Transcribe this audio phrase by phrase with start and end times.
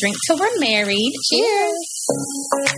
[0.00, 1.12] Drink till we're married.
[1.30, 2.06] Cheers.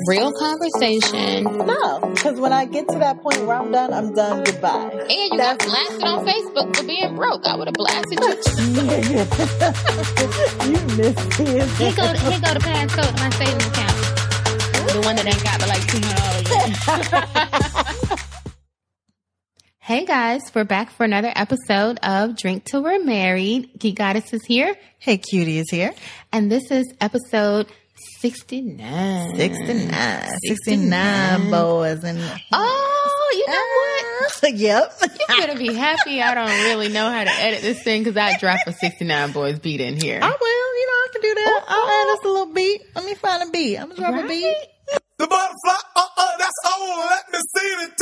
[0.06, 1.44] Real conversation.
[1.44, 4.44] No, because when I get to that point where I'm done, I'm done.
[4.44, 4.90] Goodbye.
[4.92, 7.46] And you got blasted on Facebook for being broke.
[7.46, 8.28] I would have blasted you.
[10.68, 11.68] you missed it.
[11.78, 13.96] Here go, here go the passcode to my savings account.
[14.92, 16.44] The one that ain't got but like two hundred
[18.10, 18.20] dollars.
[19.86, 23.68] Hey guys, we're back for another episode of Drink Till We're Married.
[23.78, 25.92] Geek Goddess is here, Hey, cutie is here.
[26.32, 27.66] and this is episode
[28.20, 29.36] 69.
[29.36, 30.28] 69.
[30.46, 32.02] 69 Boyz.
[32.02, 32.18] And
[32.52, 33.66] Oh, you know
[34.40, 34.54] what?
[34.58, 34.92] yep.
[35.02, 38.38] You better be happy I don't really know how to edit this thing because I
[38.38, 40.18] dropped a 69 Boyz beat in here.
[40.22, 40.74] I will.
[40.80, 41.64] You know, I can do that.
[41.68, 42.82] I'll add us a little beat.
[42.94, 43.76] Let me find a beat.
[43.76, 44.56] I'm going to drop a beat.
[45.18, 47.06] The butterfly, uh uh, that's on.
[47.08, 47.92] Let me see the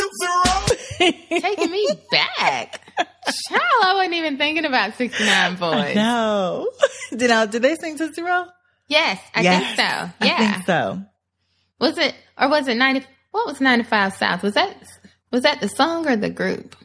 [0.98, 1.40] Tootsie Roll.
[1.42, 2.80] Taking me back.
[2.96, 5.94] Child, I wasn't even thinking about 69 Boyz.
[5.94, 6.70] No.
[7.16, 8.46] did, I, did they sing Tootsie Roll?
[8.88, 9.62] Yes, I Yes.
[9.62, 10.26] think so.
[10.26, 10.34] Yeah.
[10.38, 11.02] I think so.
[11.78, 14.42] Was it, or was it 90, what was 95 South?
[14.42, 14.76] Was that,
[15.30, 16.76] was that the song or the group?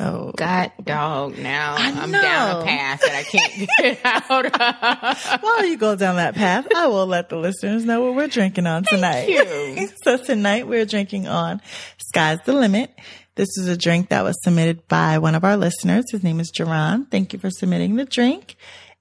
[0.00, 0.32] Oh.
[0.36, 1.74] God dog now.
[1.76, 5.42] I I'm down a path that I can't get out of.
[5.42, 8.66] While you go down that path, I will let the listeners know what we're drinking
[8.66, 9.90] on tonight.
[10.04, 11.60] so tonight we're drinking on
[11.98, 12.94] Sky's the Limit.
[13.36, 16.04] This is a drink that was submitted by one of our listeners.
[16.10, 17.10] His name is Jerron.
[17.10, 18.56] Thank you for submitting the drink.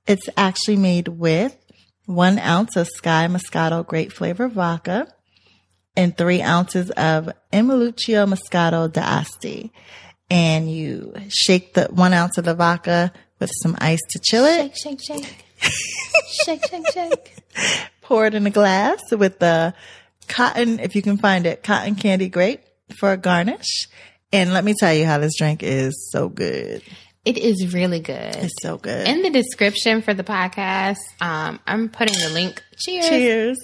[0.08, 1.56] It's actually made with
[2.06, 5.08] one ounce of Skyy Moscato Grape Flavor Vodka
[5.96, 9.72] and three ounces of Emiluccio Moscato d'Asti.
[10.30, 14.76] And you shake the one ounce of the vodka with some ice to chill it.
[14.78, 15.46] Shake, shake, shake.
[16.46, 17.36] shake, shake, shake.
[18.02, 19.74] pour it in a glass with the
[20.28, 22.62] cotton, if you can find it, cotton candy grape
[22.98, 23.88] for a garnish.
[24.32, 26.82] And let me tell you how this drink is so good.
[27.26, 28.36] It is really good.
[28.36, 29.08] It's so good.
[29.08, 32.62] In the description for the podcast, um, I'm putting the link.
[32.78, 33.58] Cheers.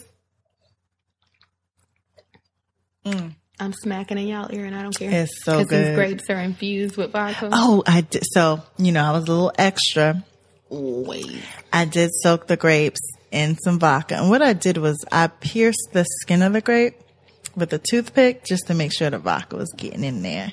[3.05, 3.35] Cheers.
[3.59, 5.09] I'm smacking in y'all ear and I don't care.
[5.11, 5.87] It's so Because good.
[5.87, 7.49] these grapes are infused with vodka.
[7.51, 8.23] Oh, I did.
[8.31, 10.23] So, you know, I was a little extra.
[10.69, 11.43] Wait.
[11.73, 14.15] I did soak the grapes in some vodka.
[14.15, 16.95] And what I did was I pierced the skin of the grape
[17.55, 20.51] with a toothpick just to make sure the vodka was getting in there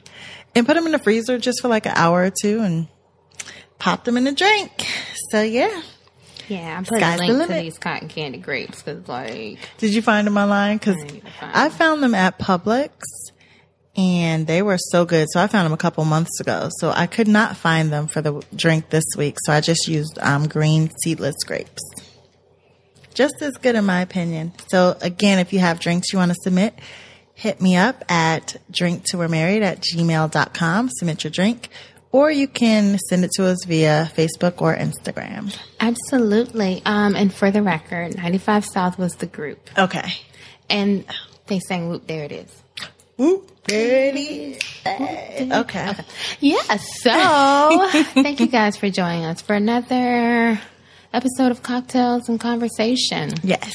[0.55, 2.89] and put them in the freezer just for like an hour or two and
[3.79, 4.85] popped them in the drink.
[5.31, 5.83] So yeah.
[6.49, 9.95] Yeah, I'm putting Sky's a the link to these cotton candy grapes because, like, Did
[9.95, 10.79] you find them online?
[10.79, 12.91] Because I need to find I found them at Publix
[13.97, 15.27] and they were so good.
[15.31, 16.69] So I found them a couple months ago.
[16.79, 19.39] So I could not find them for the drink this week.
[19.45, 21.83] So I just used um, green seedless grapes.
[23.15, 24.53] Just as good in my opinion.
[24.69, 26.79] So again, if you have drinks you want to submit,
[27.33, 30.91] hit me up at drinktowemarried at gmail.com.
[30.91, 31.71] Submit your drink.
[32.17, 35.55] Or you can send it to us via Facebook or Instagram.
[35.79, 36.81] absolutely.
[36.87, 39.69] Um, and for the record, 95 South was the group.
[39.77, 40.15] Okay.
[40.71, 41.05] And
[41.47, 42.63] they sang Whoop, there it is.
[43.19, 44.63] Whoop, there it is.
[44.87, 45.49] Okay.
[45.53, 45.95] okay.
[46.41, 50.59] Yeah, so thank you guys for joining us for another
[51.13, 53.35] episode of Cocktails and Conversation.
[53.43, 53.75] Yes.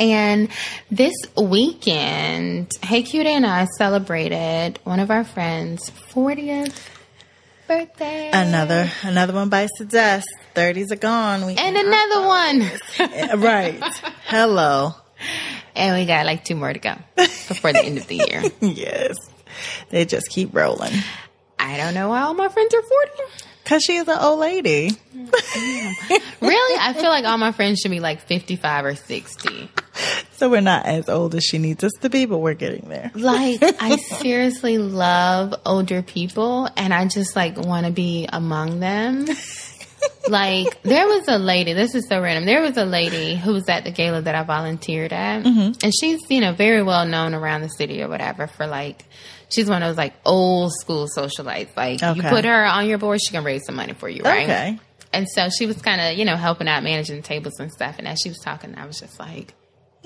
[0.00, 0.48] And
[0.90, 6.88] this weekend, Hey Cute and I celebrated one of our friends' 40th
[7.78, 8.30] birthday.
[8.32, 10.26] Another another one bites the dust.
[10.54, 11.46] Thirties are gone.
[11.46, 13.40] We And another one.
[13.42, 13.82] right.
[14.26, 14.94] Hello.
[15.74, 18.42] And we got like two more to go before the end of the year.
[18.60, 19.16] Yes.
[19.90, 20.92] They just keep rolling.
[21.58, 23.12] I don't know why all my friends are 40.
[23.64, 24.90] Cause she is an old lady.
[26.40, 26.78] Really?
[26.80, 29.70] I feel like all my friends should be like 55 or 60.
[30.42, 33.12] So we're not as old as she needs us to be, but we're getting there.
[33.14, 39.28] Like, I seriously love older people and I just like want to be among them.
[40.26, 42.44] Like, there was a lady, this is so random.
[42.44, 45.44] There was a lady who was at the gala that I volunteered at.
[45.44, 45.84] Mm-hmm.
[45.84, 49.04] And she's, you know, very well known around the city or whatever for like,
[49.48, 51.76] she's one of those like old school socialites.
[51.76, 54.42] Like, you put her on your board, she can raise some money for you, right?
[54.42, 54.78] Okay.
[55.12, 57.94] And so she was kind of, you know, helping out managing the tables and stuff.
[57.98, 59.54] And as she was talking, I was just like,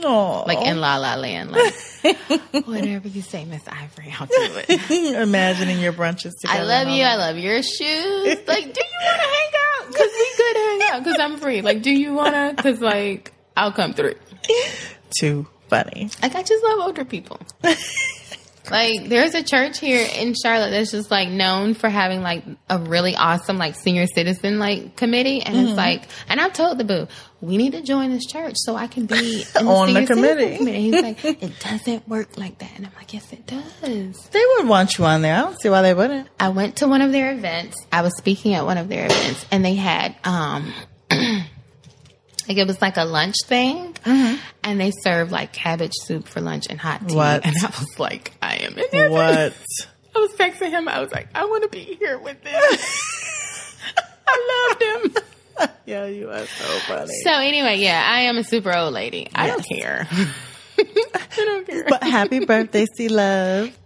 [0.03, 1.75] Oh, like in La La Land, like
[2.67, 4.35] whatever you say, Miss Ivory, I'll do
[4.69, 4.91] it.
[5.23, 6.61] imagining your brunches together.
[6.61, 7.03] I love you.
[7.03, 8.37] I love your shoes.
[8.47, 9.51] Like, do you want to hang
[9.81, 9.87] out?
[9.89, 11.05] Because we could hang out.
[11.05, 11.63] Because I'm free.
[11.63, 12.53] Like, do you want to?
[12.55, 14.15] Because like, I'll come through.
[15.19, 16.11] Too funny.
[16.23, 17.41] Like, I just love older people.
[18.69, 22.79] Like, there's a church here in Charlotte that's just like known for having like a
[22.81, 25.67] really awesome like senior citizen like committee, and Mm-hmm.
[25.69, 27.07] it's like, and I've told the boo,
[27.41, 30.57] we need to join this church so I can be in On the committee.
[30.57, 30.81] committee.
[30.91, 34.29] He's like, it doesn't work like that, and I'm like, yes, it does.
[34.31, 35.35] They would want you on there.
[35.37, 36.29] I don't see why they wouldn't.
[36.41, 37.77] I went to one of their events.
[37.93, 40.73] I was speaking at one of their events, and they had um,
[42.49, 46.67] Like it was like a lunch thing, and they served like cabbage soup for lunch
[46.71, 47.17] and hot tea.
[47.17, 47.45] What?
[47.45, 49.11] And I was like, I am in there.
[49.11, 49.53] What?
[50.15, 50.87] I was texting him.
[50.89, 52.63] I was like, I want to be here with them.
[54.29, 55.23] I loved him.
[55.87, 57.15] yeah, you are so funny.
[57.25, 59.29] So anyway, yeah, I am a super old lady.
[59.35, 60.07] I don't care.
[60.79, 61.85] I don't care.
[61.89, 63.77] but happy birthday, C Love.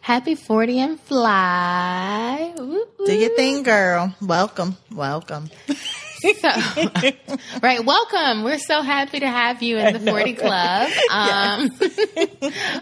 [0.00, 2.54] Happy 40 and fly.
[2.56, 4.14] Woo, Do your thing, girl.
[4.20, 4.76] Welcome.
[4.92, 5.50] Welcome.
[5.66, 6.48] So,
[7.62, 8.42] right, welcome.
[8.44, 10.90] We're so happy to have you in the 40 Club.
[11.10, 11.70] Um,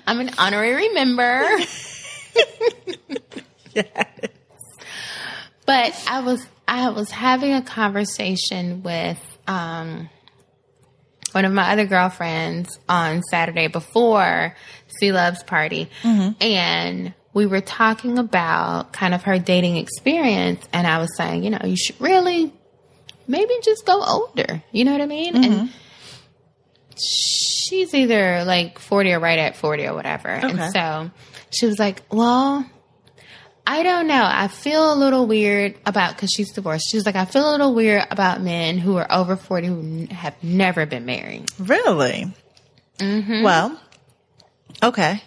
[0.06, 1.46] I'm an honorary member.
[3.74, 3.86] yes.
[5.66, 9.18] But I was I was having a conversation with
[9.48, 10.08] um,
[11.32, 14.54] one of my other girlfriends on Saturday before
[15.00, 15.88] C Love's party,
[16.40, 21.50] and we were talking about kind of her dating experience, and I was saying, you
[21.50, 22.52] know, you should really
[23.26, 24.62] maybe just go older.
[24.70, 25.36] You know what I mean?
[25.44, 25.70] And
[26.96, 30.34] she's either like 40 or right at 40 or whatever.
[30.34, 30.48] Okay.
[30.48, 31.10] And so
[31.50, 32.68] she was like, well,
[33.70, 34.24] I don't know.
[34.26, 36.86] I feel a little weird about because she's divorced.
[36.90, 40.06] She's like, I feel a little weird about men who are over 40 who n-
[40.06, 41.50] have never been married.
[41.58, 42.32] Really?
[42.98, 43.42] Mm-hmm.
[43.42, 43.78] Well,
[44.82, 45.22] okay.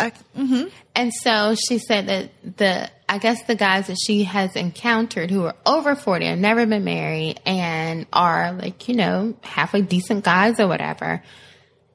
[0.00, 0.68] I, mm-hmm.
[0.94, 5.44] And so she said that the, I guess the guys that she has encountered who
[5.44, 10.58] are over 40 and never been married and are like, you know, halfway decent guys
[10.58, 11.22] or whatever,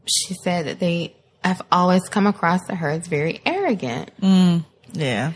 [0.06, 4.12] she said that they have always come across to her as very arrogant.
[4.94, 5.32] Yeah.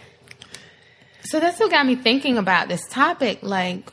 [1.25, 3.39] So that's what got me thinking about this topic.
[3.41, 3.91] Like,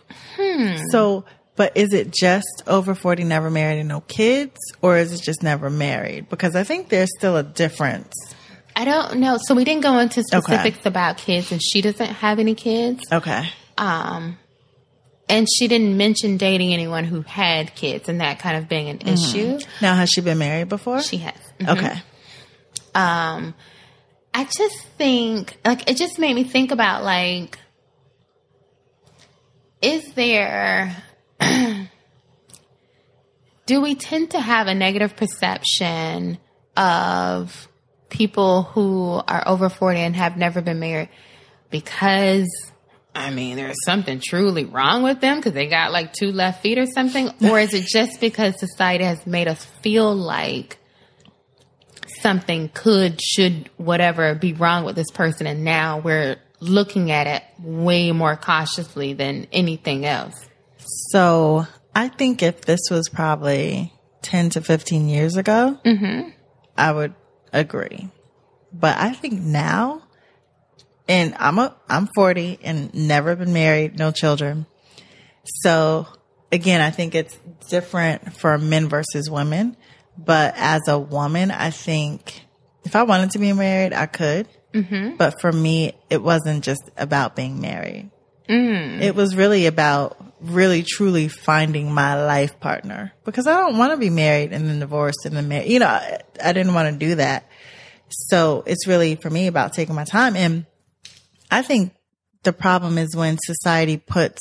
[0.90, 1.24] So,
[1.56, 5.42] but is it just over 40, never married and no kids, or is it just
[5.42, 6.28] never married?
[6.28, 8.12] Because I think there's still a difference.
[8.74, 9.38] I don't know.
[9.42, 13.02] So we didn't go into specifics about kids, and she doesn't have any kids.
[13.12, 13.48] Okay.
[13.76, 14.38] Um,
[15.28, 19.00] and she didn't mention dating anyone who had kids and that kind of being an
[19.06, 19.58] issue.
[19.80, 21.00] Now, has she been married before?
[21.02, 21.34] She has.
[21.66, 22.00] okay.
[22.94, 23.54] Um,
[24.34, 27.58] I just think, like, it just made me think about, like,
[29.82, 30.96] is there,
[33.66, 36.38] do we tend to have a negative perception
[36.76, 37.68] of
[38.08, 41.08] people who are over 40 and have never been married
[41.70, 42.48] because,
[43.14, 46.78] I mean, there's something truly wrong with them because they got like two left feet
[46.78, 47.30] or something?
[47.42, 50.78] Or is it just because society has made us feel like
[52.22, 57.42] something could, should, whatever be wrong with this person and now we're looking at it
[57.60, 60.34] way more cautiously than anything else?
[61.10, 63.92] So, I think if this was probably
[64.22, 66.30] 10 to 15 years ago, mm-hmm.
[66.76, 67.14] I would
[67.52, 68.08] agree.
[68.72, 70.02] But I think now,
[71.06, 74.66] and I'm a, I'm 40 and never been married, no children.
[75.44, 76.06] So
[76.50, 77.36] again, I think it's
[77.68, 79.76] different for men versus women.
[80.16, 82.42] But as a woman, I think
[82.84, 84.48] if I wanted to be married, I could.
[84.72, 85.16] Mm-hmm.
[85.16, 88.10] But for me, it wasn't just about being married.
[88.48, 89.00] Mm.
[89.00, 93.96] It was really about really truly finding my life partner because I don't want to
[93.96, 95.70] be married and then divorced and then married.
[95.70, 97.48] You know, I, I didn't want to do that.
[98.08, 100.36] So it's really for me about taking my time.
[100.36, 100.66] And
[101.50, 101.94] I think
[102.42, 104.40] the problem is when society puts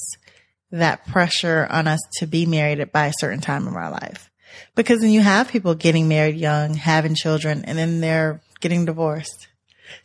[0.72, 4.31] that pressure on us to be married by a certain time in our life.
[4.76, 9.48] Because then you have people getting married young, having children, and then they're getting divorced.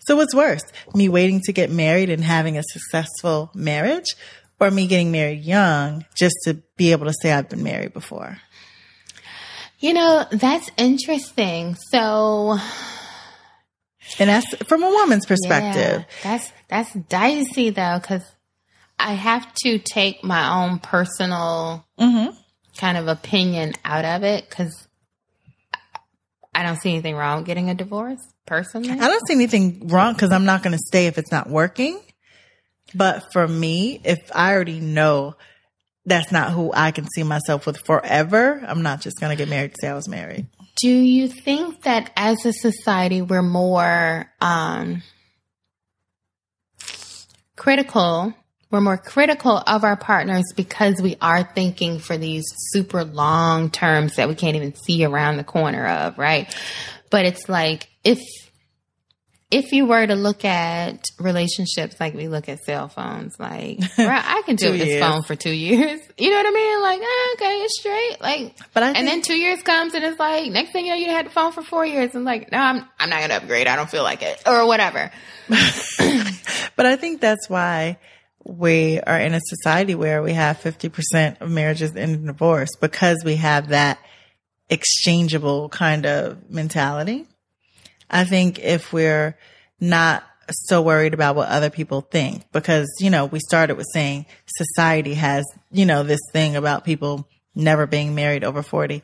[0.01, 0.63] So what's worse?
[0.95, 4.17] Me waiting to get married and having a successful marriage
[4.59, 8.39] or me getting married young just to be able to say I've been married before?
[9.79, 11.77] You know, that's interesting.
[11.91, 12.59] So,
[14.19, 16.01] And that's from a woman's perspective.
[16.01, 18.23] Yeah, that's that's dicey though, because
[18.99, 22.35] I have to take my own personal mm-hmm.
[22.77, 24.87] Kind of opinion out of it because
[26.55, 28.91] I don't see anything wrong with getting a divorce personally.
[28.91, 32.01] I don't see anything wrong because I'm not going to stay if it's not working.
[32.95, 35.37] But for me, if I already know
[36.07, 39.51] that's not who I can see myself with forever, I'm not just going to get
[39.51, 40.47] married to say I was married.
[40.81, 45.03] Do you think that as a society we're more um,
[47.57, 48.35] critical?
[48.71, 54.17] We're more critical of our partners because we are thinking for these super long terms
[54.17, 56.53] that we can't even see around the corner of, right?
[57.11, 58.19] But it's like if
[59.49, 64.43] if you were to look at relationships like we look at cell phones, like I
[64.45, 65.01] can do with this years.
[65.01, 66.01] phone for two years.
[66.19, 66.81] You know what I mean?
[66.83, 68.17] Like, eh, okay, it's straight.
[68.23, 70.97] Like, But I and then two years comes and it's like next thing you know,
[70.97, 73.67] you had the phone for four years and like, no, I'm I'm not gonna upgrade.
[73.67, 75.13] I don't feel like it or whatever.
[76.77, 77.99] But I think that's why
[78.49, 83.37] we are in a society where we have 50% of marriages in divorce because we
[83.37, 83.99] have that
[84.71, 87.27] exchangeable kind of mentality.
[88.09, 89.37] I think if we're
[89.81, 94.27] not so worried about what other people think, because, you know, we started with saying
[94.47, 99.03] society has, you know, this thing about people never being married over 40.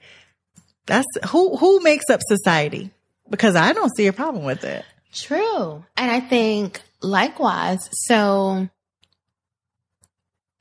[0.87, 2.91] That's who, who makes up society?
[3.29, 4.85] Because I don't see a problem with it.
[5.13, 5.85] True.
[5.97, 8.69] And I think likewise, so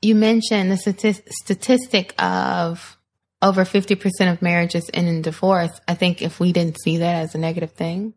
[0.02, 2.98] you mentioned the stati- statistic of
[3.40, 5.70] over 50% of marriages end in divorce.
[5.88, 8.14] I think if we didn't see that as a negative thing,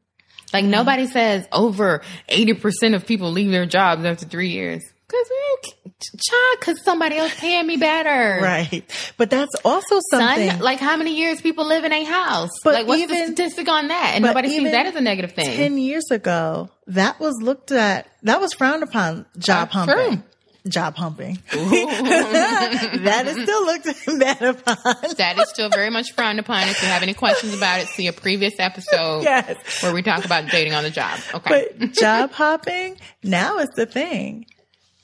[0.54, 0.72] like mm-hmm.
[0.72, 4.84] nobody says over 80% of people leave their jobs after three years.
[5.08, 5.74] Cause,
[6.18, 8.40] child, cause somebody else paying me better.
[8.42, 8.84] Right.
[9.18, 10.50] But that's also something.
[10.50, 12.50] Son, like how many years people live in a house?
[12.64, 14.14] But like what's even- the statistic on that?
[14.16, 15.56] And nobody sees that as a negative thing.
[15.56, 19.96] 10 years ago, that was looked at, that was frowned upon job That's humping.
[20.18, 20.24] true.
[20.68, 21.38] Job humping.
[21.52, 23.86] that is still looked
[24.20, 24.78] bad upon.
[25.18, 26.68] that is still very much frowned upon.
[26.68, 29.84] If you have any questions about it, see a previous episode Yes.
[29.84, 31.20] where we talk about dating on the job.
[31.36, 31.68] Okay.
[31.78, 34.48] But job hopping now is the thing.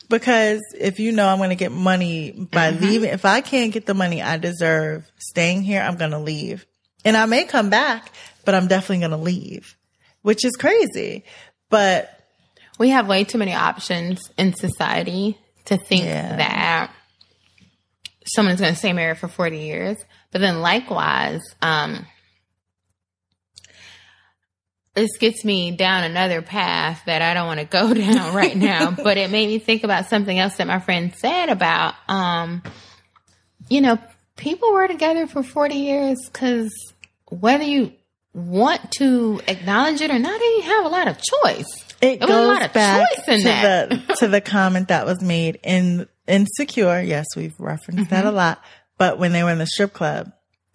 [0.09, 2.83] Because if you know I'm going to get money by Mm-hmm.
[2.85, 6.65] leaving, if I can't get the money I deserve staying here, I'm going to leave.
[7.05, 8.11] And I may come back,
[8.45, 9.77] but I'm definitely going to leave,
[10.21, 11.23] which is crazy.
[11.69, 12.09] But
[12.77, 16.35] we have way too many options in society to think Yeah.
[16.37, 16.91] that
[18.25, 19.97] someone's going to stay married for 40 years.
[20.31, 22.05] But then likewise, um,
[24.93, 28.91] this gets me down another path that I don't want to go down right now,
[29.03, 32.61] but it made me think about something else that my friend said about, um,
[33.69, 33.97] you know,
[34.35, 36.71] people were together for 40 years because
[37.29, 37.93] whether you
[38.33, 41.80] want to acknowledge it or not, they have a lot of choice.
[42.01, 43.89] It There was a goes lot of back choice in to that.
[43.89, 47.01] the to the comment that was made in Insecure.
[47.01, 48.27] Yes, we've referenced that Mm-hmm.
[48.27, 48.61] a lot.
[48.97, 50.31] But when they were in the strip club,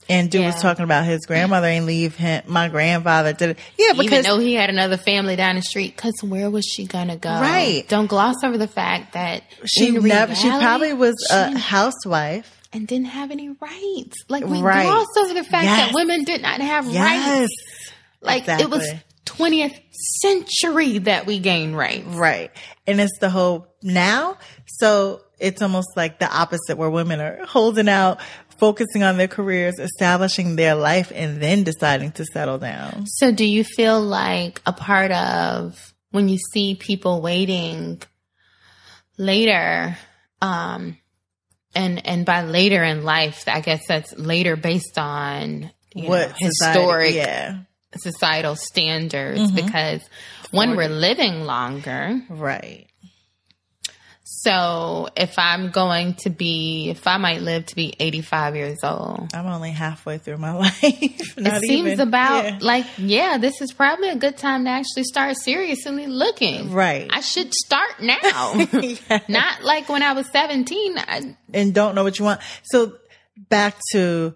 [0.09, 2.43] and dude was talking about his grandmother ain't leave him.
[2.47, 3.59] My grandfather did it.
[3.77, 6.87] Yeah, Even because though he had another family down the street, because where was she
[6.87, 7.31] gonna go?
[7.31, 7.85] Right.
[7.89, 10.35] Don't gloss over the fact that she never.
[10.35, 12.53] She probably was she a housewife.
[12.73, 14.17] and didn't have any rights.
[14.29, 14.87] Like we Right.
[14.87, 15.87] gloss over the fact Yes.
[15.87, 17.93] that women did not have Yes, rights.
[18.21, 19.03] Like it was exactly.
[19.27, 19.79] 20th
[20.21, 22.07] century that we gain rights.
[22.07, 22.51] right.
[22.87, 24.39] And it's the whole now.
[24.67, 28.21] So it's almost like the opposite, where women are holding out,
[28.59, 33.07] focusing on their careers, establishing their life, and then deciding to settle down.
[33.07, 38.01] So do you feel like a part of when you see people waiting
[39.19, 39.97] later,
[40.41, 40.97] um,
[41.75, 46.35] and and by later in life, I guess that's later based on you what know,
[46.39, 47.59] historic Yeah,
[47.99, 49.55] societal standards Mm-hmm.
[49.57, 50.01] because
[50.51, 52.21] one, we're living longer.
[52.31, 52.87] right.
[54.29, 59.31] So if I'm going to be, if I might live to be 85 years old,
[59.35, 60.77] I'm only halfway through my life.
[60.83, 62.01] it seems even.
[62.01, 62.59] about Yeah.
[62.61, 66.73] like, yeah, this is probably a good time to actually start seriously looking.
[66.73, 67.09] Right.
[67.11, 68.55] I should start now.
[69.29, 70.99] Not like when I was 17.
[70.99, 72.41] I, and don't know what you want.
[72.65, 72.95] So
[73.49, 74.35] back to,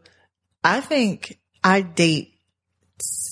[0.63, 2.33] I think I date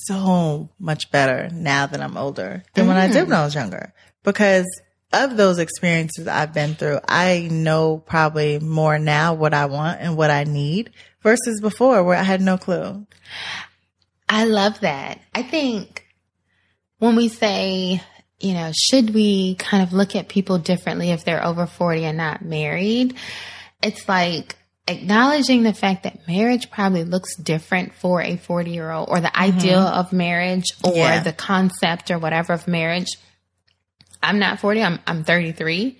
[0.08, 3.92] so much better now that I'm older than when I did when I was younger
[4.24, 4.66] because
[5.12, 7.00] of those experiences I've been through.
[7.06, 10.90] I know probably more now what I want and what I need
[11.22, 13.06] versus before where I had no clue.
[14.28, 15.20] I love that.
[15.34, 16.06] I think
[16.98, 18.02] when we say,
[18.40, 22.18] you know, should we kind of look at people differently if they're over 40 and
[22.18, 23.16] not married?
[23.82, 24.56] It's like
[24.88, 29.36] acknowledging the fact that marriage probably looks different for a 40 year old or the
[29.38, 31.22] ideal of marriage or Yeah.
[31.22, 33.08] the concept or whatever of marriage.
[34.22, 35.98] I'm not 40, I'm, I'm 33.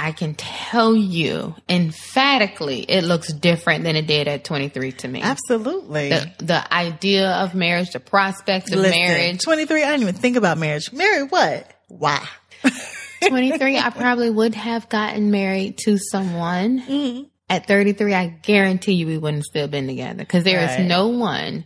[0.00, 5.20] I can tell you emphatically it looks different than it did at 23 to me
[5.22, 6.10] Absolutely.
[6.10, 9.40] the, the idea of marriage, the prospect of Listen, marriage.
[9.42, 10.92] 23, I didn't even think about marriage.
[10.92, 11.68] Married what?
[11.88, 12.24] Why?
[13.26, 16.80] 23, I probably would have gotten married to someone.
[16.80, 17.22] Mm-hmm.
[17.50, 20.84] At 33, I guarantee you we wouldn't still been together because there is Right.
[20.86, 21.64] no one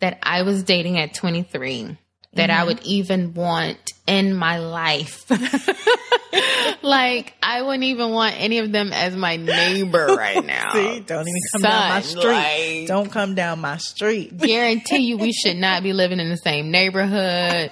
[0.00, 1.96] that I was dating at 23
[2.34, 2.60] that Mm-hmm.
[2.60, 5.24] I would even want in my life.
[6.82, 10.72] like, I wouldn't even want any of them as my neighbor right now.
[10.72, 12.24] See, don't even come down my street.
[12.24, 14.36] like- don't come down my street.
[14.38, 17.70] guarantee you we should not be living in the same neighborhood.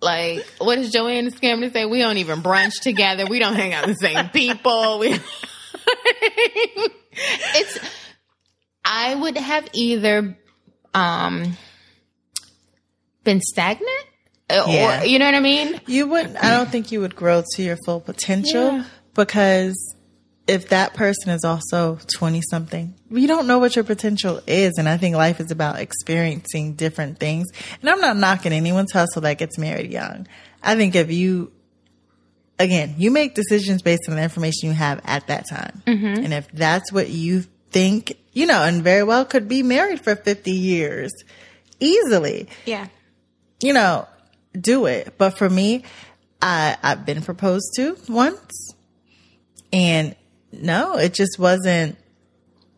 [0.00, 1.86] Like, what does Joanne to say?
[1.86, 3.24] We don't even brunch together.
[3.26, 4.98] We don't hang out with the same people.
[4.98, 5.18] We,
[7.12, 7.78] it's,
[8.84, 10.36] I would have either,
[10.92, 11.56] um,
[13.24, 14.06] been stagnant
[14.50, 15.02] Yeah.
[15.02, 15.80] or, you know what I mean?
[15.86, 18.84] You wouldn't, I don't think you would grow to your full potential, Yeah.
[19.14, 19.94] because
[20.46, 24.74] if that person is also 20 something, you don't know what your potential is.
[24.76, 27.46] And I think life is about experiencing different things.
[27.80, 30.26] And I'm not knocking anyone's hustle that gets married young.
[30.62, 31.50] I think if you,
[32.58, 35.82] again, you make decisions based on the information you have at that time.
[35.86, 36.24] Mm-hmm.
[36.24, 40.14] And if that's what you think, you know, and very well could be married for
[40.16, 41.12] 50 years
[41.80, 42.86] easily Yeah.
[43.62, 44.06] you know,
[44.58, 45.14] do it.
[45.18, 45.82] But for me,
[46.40, 48.74] I I've been proposed to once,
[49.72, 50.14] and
[50.52, 51.96] no, it just wasn't.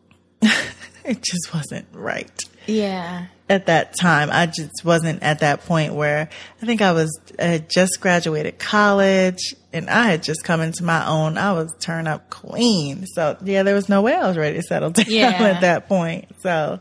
[0.41, 2.31] it just wasn't right
[2.65, 3.27] Yeah.
[3.49, 4.29] at that time.
[4.31, 6.29] I just wasn't at that point where
[6.61, 11.07] I think I was I just graduated college and I had just come into my
[11.07, 11.37] own.
[11.37, 13.05] I was turn up queen.
[13.07, 15.31] So yeah, there was no way I was ready to settle down Yeah.
[15.31, 16.25] at that point.
[16.41, 16.79] So,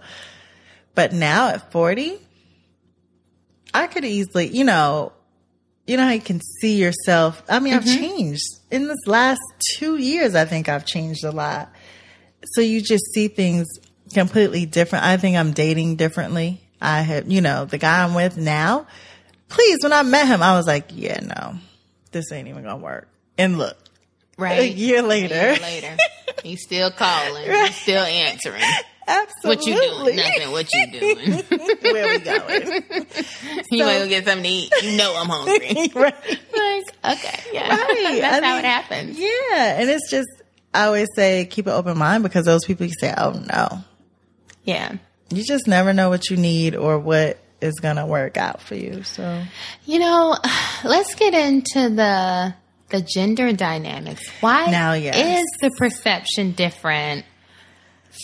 [0.94, 2.18] but now at 40,
[3.74, 5.12] I could easily, you know,
[5.86, 7.42] you know how you can see yourself.
[7.48, 8.02] I mean, I've mm-hmm.
[8.02, 9.40] changed in this last
[9.76, 10.34] two years.
[10.34, 11.70] I think I've changed a lot.
[12.54, 13.66] So you just see things
[14.12, 15.04] completely different.
[15.04, 16.60] I think I'm dating differently.
[16.80, 18.86] I have, you know, the guy I'm with now.
[19.48, 21.58] Please, when I met him, I was like, yeah, no,
[22.16, 23.08] this ain't even gonna work.
[23.38, 23.76] And look,
[24.38, 24.60] Right.
[24.60, 25.96] a year later, A year later.
[26.42, 27.50] He's still calling.
[27.50, 28.62] He's still answering.
[29.08, 30.16] absolutely, What you doing?
[30.16, 30.52] Nothing.
[30.52, 31.32] What you doing?
[31.92, 32.62] Where we going?
[33.70, 34.72] you want to go get something to eat?
[34.82, 35.90] You know I'm hungry.
[35.94, 36.14] right.
[36.54, 37.68] like, okay, yeah.
[37.76, 38.20] Right.
[38.20, 39.18] That's I how mean, it happens.
[39.18, 40.28] Yeah, and it's just
[40.74, 43.84] I always say keep an open mind because those people you say, oh no,
[44.64, 44.96] Yeah.
[45.30, 49.02] you just never know what you need or what is gonna work out for you.
[49.02, 49.42] So
[49.84, 50.36] You know,
[50.84, 52.54] let's get into the
[52.88, 54.22] the gender dynamics.
[54.40, 55.16] Why Now, yes.
[55.40, 57.24] is the perception different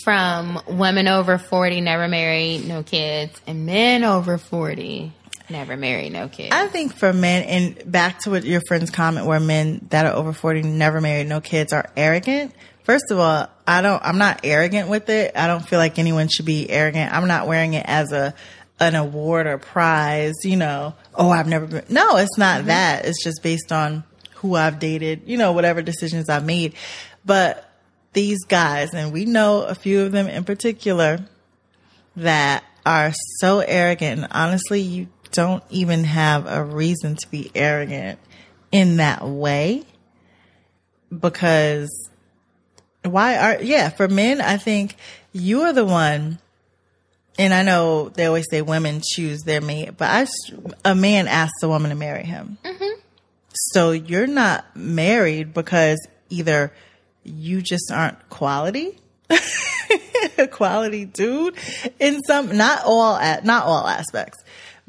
[0.04, 5.12] from women over 40 never married, no kids, and men over 40
[5.50, 6.54] never married, no kids?
[6.54, 10.14] I think for men, and back to what your friend's comment, where men that are
[10.14, 12.54] over forty, never married, no kids, are arrogant.
[12.84, 14.02] First of all, I don't.
[14.02, 15.32] I'm not arrogant with it.
[15.36, 17.12] I don't feel like anyone should be arrogant.
[17.12, 18.34] I'm not wearing it as a
[18.80, 20.34] an award or prize.
[20.44, 21.84] You know, oh, I've never been.
[21.88, 22.68] No, it's not mm-hmm.
[22.68, 23.04] that.
[23.04, 24.04] It's just based on
[24.36, 25.22] who I've dated.
[25.26, 26.74] You know, whatever decisions I've made.
[27.24, 27.68] But
[28.12, 31.20] these guys, and we know a few of them in particular,
[32.16, 34.22] that are so arrogant.
[34.22, 38.18] And honestly, you don't even have a reason to be arrogant
[38.70, 39.84] in that way
[41.16, 41.90] because
[43.04, 44.96] why are, yeah, for men, I think
[45.32, 46.38] you are the one.
[47.38, 50.26] And I know they always say women choose their mate, but I,
[50.84, 52.58] a man asks a woman to marry him.
[53.54, 56.72] So you're not married because either
[57.24, 58.98] you just aren't quality
[60.50, 61.54] quality dude
[61.98, 64.38] in some not all at not all aspects.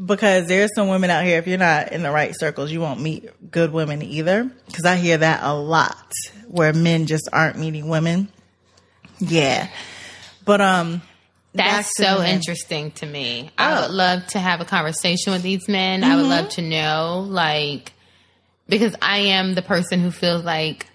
[0.04, 3.00] Because there's some women out here if you're not in the right circles you won't
[3.00, 4.50] meet good women either.
[4.66, 6.12] Because i hear that a lot
[6.48, 8.28] where men just aren't meeting women.
[9.20, 9.70] Yeah.
[10.46, 11.02] But um
[11.54, 12.36] That's so men.
[12.36, 13.52] interesting to me.
[13.58, 13.82] I Oh.
[13.82, 16.04] would love to have a conversation with these men.
[16.04, 16.62] I would love mm-hmm.
[16.62, 17.94] to know, like,
[18.68, 20.88] because I am the person who feels like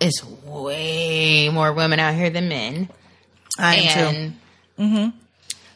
[0.00, 2.88] it's way more women out here than men.
[3.58, 4.38] i am too and
[4.78, 5.18] mm-hmm.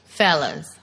[0.04, 0.78] fellas,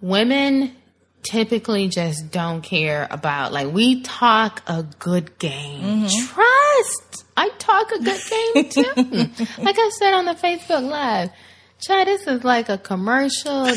[0.00, 0.74] women
[1.22, 6.06] typically just don't care about like we talk a good game.
[6.06, 6.34] Mm-hmm.
[6.34, 7.24] Trust.
[7.36, 9.44] I talk a good game too.
[9.62, 11.30] like I said on the Facebook Live.
[11.80, 13.68] Chad, this is like a commercial.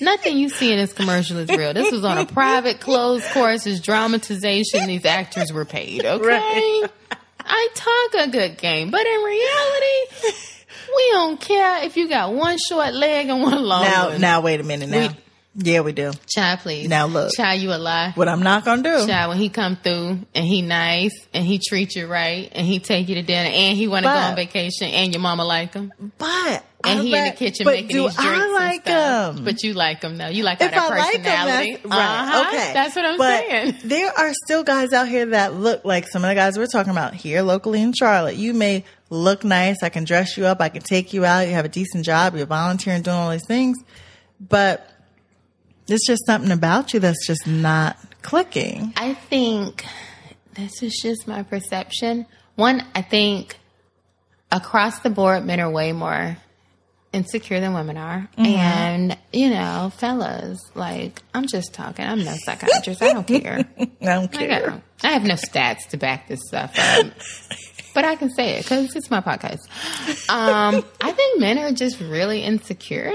[0.00, 1.72] Nothing you see in this commercial is real.
[1.74, 3.66] This was on a private closed course.
[3.66, 4.86] It's dramatization.
[4.86, 6.04] These actors were paid.
[6.04, 6.26] Okay.
[6.26, 6.84] Right.
[7.40, 10.34] I talk a good game, but in reality,
[10.96, 14.20] we don't care if you got one short leg and one long now one.
[14.20, 15.16] now wait a minute now We-
[15.56, 16.88] yeah we do Chad, please.
[16.88, 17.32] Now look.
[17.36, 18.12] Chad, you a lie.
[18.14, 21.58] what i'm not gonna do Chad, when he come through and he nice and he
[21.58, 24.34] treat you right and he take you to dinner and he want to go on
[24.36, 27.88] vacation and your mama like him but and I he in the kitchen but making
[27.96, 29.36] do these drinks I and like stuff.
[29.38, 30.26] him But you like him though.
[30.28, 31.72] You like if that I like personality.
[31.76, 31.98] that's right.
[31.98, 32.48] Uh-huh.
[32.48, 33.74] Okay, That's what I'm but saying.
[33.84, 36.90] There are still guys out here that look like some of the guys we're talking
[36.90, 38.36] about here locally in Charlotte.
[38.36, 39.82] You may look nice.
[39.82, 40.60] I can dress you up.
[40.60, 41.46] I can take you out.
[41.48, 42.36] You have a decent job.
[42.36, 43.78] You're volunteering, doing all these things,
[44.38, 44.86] but
[45.86, 48.92] there's just something about you that's just not clicking.
[48.96, 49.84] I think
[50.54, 52.26] this is just my perception.
[52.56, 53.58] One, I think
[54.50, 56.36] across the board, men are way more
[57.12, 58.28] insecure than women are.
[58.36, 62.04] And, you know, fellas, like, I'm just talking.
[62.04, 63.02] I'm no psychiatrist.
[63.02, 63.64] I don't care.
[63.78, 64.70] I don't I, care.
[64.70, 67.06] got, I have no stats to back this stuff up.
[67.94, 69.60] But I can say it because it's my podcast.
[70.28, 73.12] Um, I think men are just really insecure.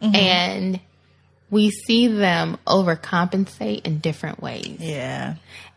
[0.00, 0.78] And
[1.52, 4.76] we see them overcompensate in different ways.
[4.80, 5.34] Yeah.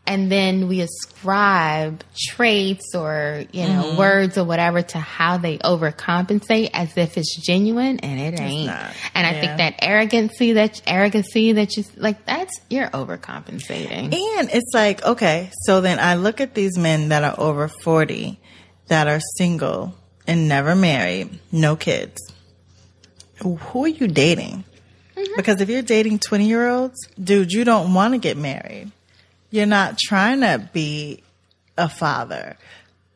[0.07, 3.97] and then we ascribe traits or you know Mm-hmm.
[3.97, 8.69] words or whatever to how they overcompensate as if it's genuine and it ain't
[9.15, 9.41] and i Yeah.
[9.41, 15.49] think that arrogancy that arrogancy that you like that's you're overcompensating And it's like, okay,
[15.65, 18.39] so then I look at these men that are over 40
[18.88, 19.95] that are single
[20.27, 22.17] and never married, no kids.
[23.41, 24.63] Who are you dating?
[25.35, 28.91] Because if you're dating 20 year olds, dude, you don't want to get married.
[29.51, 31.21] You're not trying to be
[31.77, 32.57] a father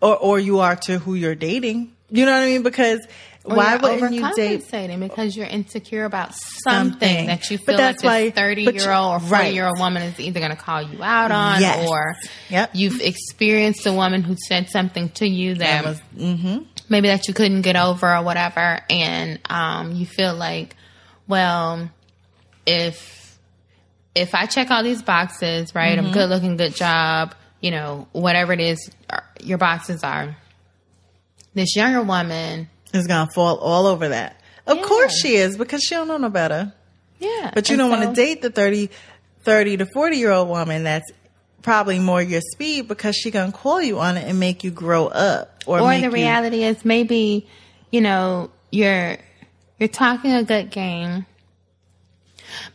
[0.01, 1.91] or, or you are to who you're dating.
[2.11, 2.63] You know what I mean?
[2.63, 2.99] Because
[3.43, 4.65] Or why wouldn't you date
[4.99, 7.27] because you're insecure about something, Something.
[7.27, 9.53] that you But feel that's like why- this 30 but year old or 40 right.
[9.53, 11.87] year old woman is either going to call you out on Yes.
[11.87, 12.15] or
[12.49, 12.71] Yep.
[12.73, 16.63] you've experienced a woman who said something to you that, That was- mm-hmm.
[16.89, 20.75] maybe that you couldn't get over or whatever and um, you feel like
[21.27, 21.89] well
[22.69, 23.37] if
[24.15, 26.07] if I check all these boxes right Mm-hmm.
[26.07, 30.35] I'm good looking good job you know whatever it is uh, your boxes are
[31.53, 34.39] this younger woman is going to fall all over that.
[34.65, 34.83] Of Yeah.
[34.83, 36.73] course she is because she don't know no better.
[37.19, 38.89] yeah But you and don't want to date the 30,
[39.43, 41.11] 30 to 40 year old woman that's
[41.61, 44.71] probably more your speed because she going to call you on it and make you
[44.71, 45.63] grow up.
[45.65, 47.47] Or, or the you- reality is maybe
[47.91, 49.17] you know you're
[49.79, 51.25] you're talking a good game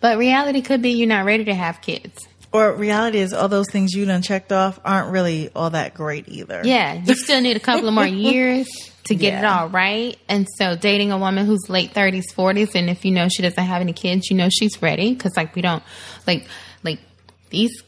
[0.00, 2.26] but reality could be you're not ready to have kids.
[2.52, 6.28] Or reality is all those things you done checked off aren't really all that great
[6.28, 6.62] either.
[6.64, 8.68] yeah you still need a couple of more years
[9.06, 10.16] to get it all right.
[10.28, 13.62] And so dating a woman who's late 30s 40s and if you know she doesn't
[13.62, 15.12] have any kids you know she's ready.
[15.12, 15.82] Because like we don't
[16.26, 16.46] like
[16.84, 17.00] like
[17.50, 17.82] these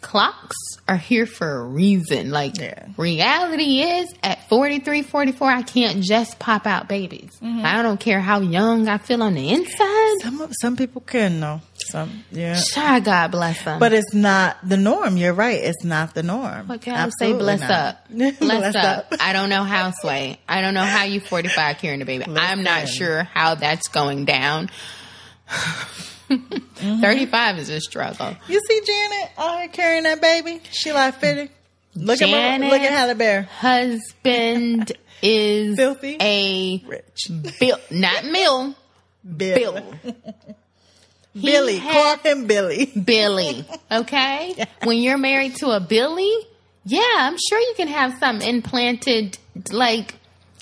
[0.00, 0.56] clocks
[0.88, 2.86] are here for a reason like Yeah.
[2.96, 7.64] reality is at 43 44 i can't just pop out babies Mm-hmm.
[7.64, 11.60] i don't care how young i feel on the inside Some, some people can though.
[11.76, 12.60] Some, yeah.
[12.60, 15.16] Child, god bless them But it's not the norm.
[15.16, 15.58] You're right.
[15.60, 16.68] It's not the norm.
[16.68, 17.32] What can I say?
[17.32, 17.70] Bless not.
[17.70, 18.06] up.
[18.10, 19.12] Bless, Bless up.
[19.12, 19.20] up.
[19.20, 20.38] I don't know how, Sway.
[20.48, 22.26] I don't know how you 45 carrying a baby.
[22.28, 24.70] I'm not sure how that's going down.
[26.74, 28.36] 35 is a struggle.
[28.48, 30.60] You see Janet out here carrying that baby?
[30.70, 31.52] She like 50.
[31.96, 32.28] Look at
[32.60, 33.44] my, look at Halle Berry.
[33.44, 36.16] Husband is Filthy?
[36.20, 37.30] a Rich.
[37.58, 38.74] bill, not mill,
[39.36, 39.72] Bill.
[39.74, 40.14] bill.
[41.40, 41.76] Billy.
[41.76, 42.86] had- Call him Billy.
[42.86, 43.64] Billy.
[43.90, 44.66] Okay?
[44.84, 46.32] When you're married to a Billy,
[46.84, 49.38] yeah, I'm sure you can have some implanted,
[49.70, 50.14] like,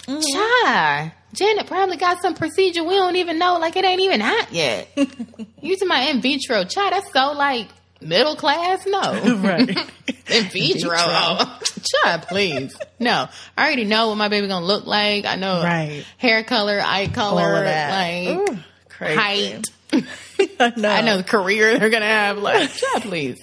[0.06, 0.20] mm-hmm.
[0.66, 1.12] child.
[1.38, 4.88] Janet probably got some procedure we don't even know, like it ain't even out yet.
[5.62, 7.68] Using my in vitro, child, that's so like
[8.00, 8.84] middle class.
[8.86, 9.00] No,
[9.42, 9.68] Right.
[10.30, 11.60] in vitro, oh,
[12.02, 12.74] child, please.
[12.98, 15.24] No, I already know what my baby gonna look like.
[15.24, 16.04] I know Right.
[16.16, 17.90] hair color, eye color, All of that.
[18.36, 19.16] like Ooh, crazy.
[19.16, 19.64] height.
[20.60, 20.88] I know.
[20.90, 22.38] I know the career they're gonna have.
[22.38, 23.38] Like, child, please.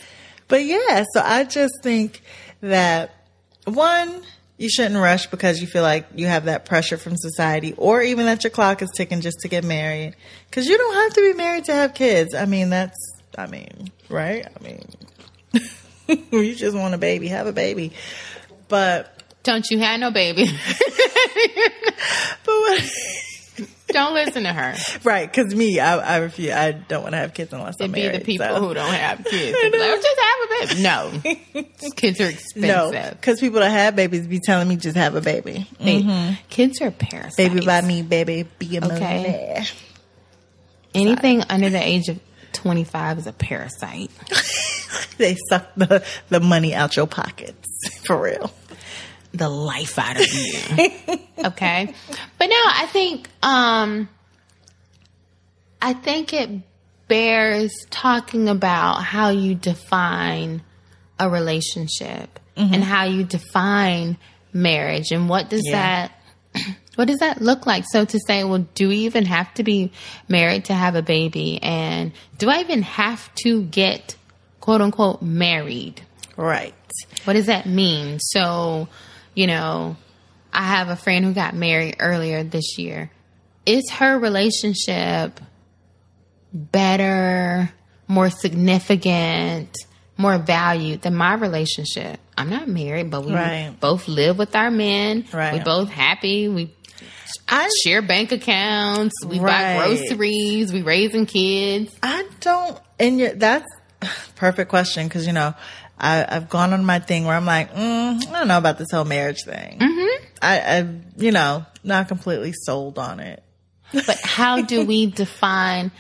[0.47, 2.21] But yeah, so I just think
[2.61, 3.11] that
[3.65, 4.21] one,
[4.57, 8.25] you shouldn't rush because you feel like you have that pressure from society or even
[8.25, 10.15] that your clock is ticking just to get married.
[10.51, 12.33] Cause you don't have to be married to have kids.
[12.33, 12.97] I mean, that's,
[13.37, 14.45] I mean, right?
[14.47, 14.87] I mean,
[16.31, 17.91] you just want a baby, have a baby.
[18.67, 19.11] But,
[19.43, 20.45] Don't you have no baby?
[22.45, 22.89] but what,
[23.87, 24.75] Don't listen to her.
[25.03, 25.31] right?
[25.31, 26.51] Cause me, I, I refuse.
[26.51, 28.15] I don't want to have kids unless I'm married.
[28.15, 28.67] It'd be the people so.
[28.67, 29.57] who don't have kids.
[29.61, 29.71] Like,
[30.01, 30.81] just have a baby.
[30.81, 32.93] No, kids are expensive.
[32.93, 35.67] no, because people that have babies be telling me just have a baby.
[35.79, 36.33] They- mm-hmm.
[36.49, 37.35] Kids are parasites.
[37.35, 38.89] Baby by me, baby, be a Okay.
[38.99, 39.63] millionaire.
[40.93, 42.19] Anything under the age of
[42.53, 44.11] 25 is a parasite.
[45.17, 47.67] They suck the, the money out your pockets.
[48.05, 48.51] For real.
[49.37, 51.19] The life out of you.
[51.45, 51.93] okay.
[52.37, 54.07] But no, I think, um,
[55.81, 56.49] I think it
[57.07, 60.61] bears talking about how you define
[61.19, 64.17] a relationship and how you define
[64.53, 66.07] marriage and what does Yeah.
[66.53, 69.63] that what does that look like so to say well do we even have to
[69.63, 69.91] be
[70.29, 74.15] married to have a baby and do i even have to get
[74.61, 76.01] quote unquote married
[76.37, 76.73] Right.
[77.25, 78.19] what does that mean?
[78.19, 78.87] So,
[79.35, 79.97] you know,
[80.51, 83.11] I have a friend who got married earlier this year.
[83.65, 85.39] Is her relationship
[86.53, 87.71] better,
[88.07, 89.75] more significant,
[90.17, 92.19] more valued than my relationship?
[92.37, 93.73] I'm not married, but we Right.
[93.79, 95.25] both live with our men.
[95.31, 95.53] Right.
[95.53, 96.47] We both happy.
[96.47, 96.71] We
[97.49, 99.13] I share bank accounts.
[99.25, 100.71] We buy groceries.
[100.71, 101.93] We raising kids.
[102.01, 103.65] I don't and that's
[104.35, 105.53] perfect question because you know
[105.97, 108.91] I, I've gone on my thing where I'm like mm, I don't know about this
[108.91, 109.79] whole marriage thing.
[109.79, 110.25] Mm-hmm.
[110.41, 113.43] I, I you know not completely sold on it.
[113.93, 115.91] But how do we define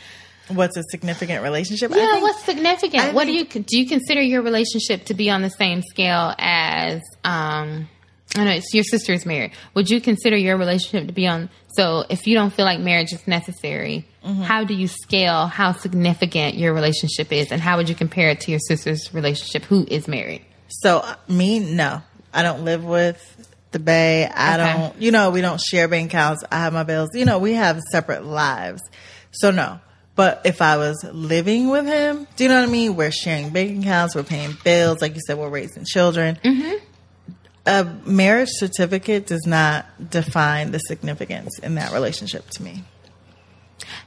[0.47, 1.91] What's a significant relationship?
[1.91, 3.03] I Yeah, think- what's significant?
[3.03, 3.63] I what do you do?
[3.79, 7.01] You consider your relationship to be on the same scale as?
[7.23, 7.89] Um,
[8.35, 9.51] I know it's your sister's married.
[9.75, 11.49] Would you consider your relationship to be on?
[11.77, 14.41] So, if you don't feel like marriage is necessary, Mm-hmm.
[14.41, 18.41] how do you scale how significant your relationship is, and how would you compare it
[18.41, 20.43] to your sister's relationship, who is married?
[20.67, 22.01] So uh, me, no,
[22.33, 23.21] I don't live with
[23.71, 24.25] the Bay.
[24.25, 24.79] I Okay.
[24.79, 26.43] don't, you know, we don't share bank accounts.
[26.51, 27.09] I have my bills.
[27.13, 28.81] You know, we have separate lives.
[29.31, 29.79] So no.
[30.15, 32.95] But if I was living with him, do you know what I mean?
[32.95, 34.15] We're sharing bank accounts.
[34.15, 35.01] We're paying bills.
[35.01, 36.39] Like you said, we're raising children.
[37.65, 42.83] A marriage certificate does not define the significance in that relationship to me.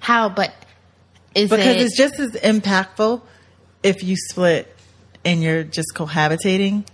[0.01, 0.55] How, but
[1.35, 1.83] is because it?
[1.83, 3.21] it's just as impactful
[3.83, 4.75] if you split
[5.25, 6.87] and you're just cohabitating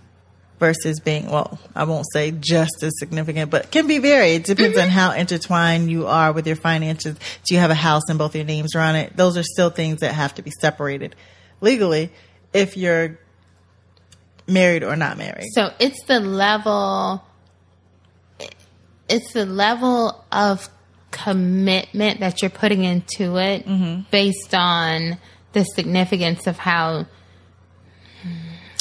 [0.59, 4.77] versus being well i won't say just as significant but can be very it depends
[4.77, 4.85] mm-hmm.
[4.85, 7.17] on how intertwined you are with your finances.
[7.45, 9.15] Do you have a house and both your names are on it?
[9.15, 11.15] Those are still things that have to be separated
[11.61, 12.11] legally
[12.53, 13.19] if you're
[14.47, 17.23] married or not married So it's the level.
[19.07, 20.67] It's the level of
[21.11, 24.01] commitment that you're putting into it, Mm-hmm.
[24.11, 25.17] based on
[25.53, 27.05] the significance of how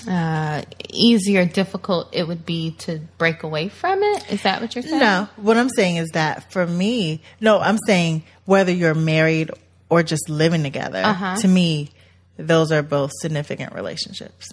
[0.09, 4.31] uh, easy or difficult it would be to break away from it.
[4.33, 4.98] Is that what you're saying?
[4.98, 9.50] No, what I'm saying is that for me, no, I'm saying whether you're married
[9.88, 11.37] or just living together, Uh-huh.
[11.37, 11.90] to me,
[12.37, 14.48] those are both significant relationships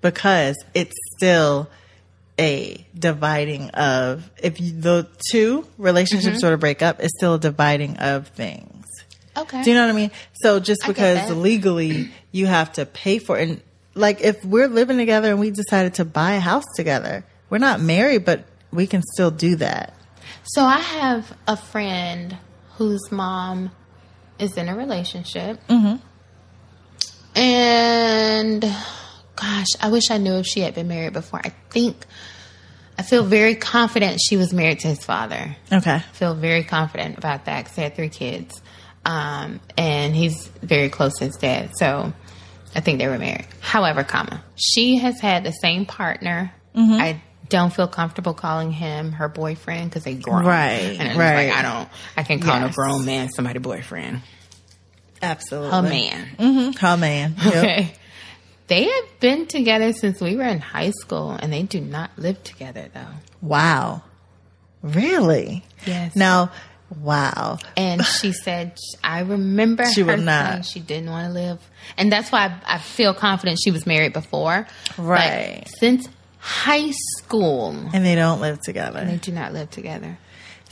[0.00, 1.68] because it's still
[2.38, 6.40] a dividing of, if you, the two relationships Mm-hmm.
[6.40, 8.84] sort of break up, it's still a dividing of things.
[9.36, 9.62] Okay.
[9.62, 10.10] Do you know what I mean?
[10.34, 13.60] So just because legally you have to pay for it, and
[13.94, 17.80] like if we're living together and we decided to buy a house together, we're not
[17.80, 19.94] married, but we can still do that.
[20.44, 22.36] So I have a friend
[22.76, 23.70] whose mom
[24.38, 25.58] is in a relationship.
[25.68, 25.96] Mm-hmm.
[27.38, 28.64] And
[29.36, 31.40] gosh, I wish I knew if she had been married before.
[31.44, 32.04] I think
[32.98, 35.56] I feel very confident she was married to his father.
[35.70, 35.94] Okay.
[35.96, 38.60] I feel very confident about that because they had three kids.
[39.04, 41.70] Um, and he's very close to his dad.
[41.76, 42.12] So
[42.74, 43.46] I think they were married.
[43.60, 46.52] However, comma, she has had the same partner.
[46.74, 47.00] Mm-hmm.
[47.00, 50.44] I don't feel comfortable calling him her boyfriend because they grown.
[50.44, 51.48] Right, And it's right.
[51.48, 54.22] like, I don't, I can call a grown man somebody boyfriend.
[55.22, 55.78] Absolutely.
[55.78, 56.28] A man.
[56.38, 57.00] Mm-hmm.
[57.00, 57.34] Man.
[57.36, 57.54] Yep.
[57.56, 57.94] Okay.
[58.68, 62.42] They have been together since we were in high school and they do not live
[62.42, 63.06] together though.
[63.40, 64.02] Wow.
[64.82, 65.64] Really?
[65.86, 66.14] Yes.
[66.16, 66.50] Now,
[67.00, 67.58] wow.
[67.76, 70.50] And she said, I remember She her would not.
[70.50, 71.60] saying she didn't want to live.
[71.96, 74.66] And that's why I, I feel confident she was married before.
[74.96, 75.64] But Right.
[75.78, 79.04] since high school, And they don't live together.
[79.04, 80.18] they do not live together.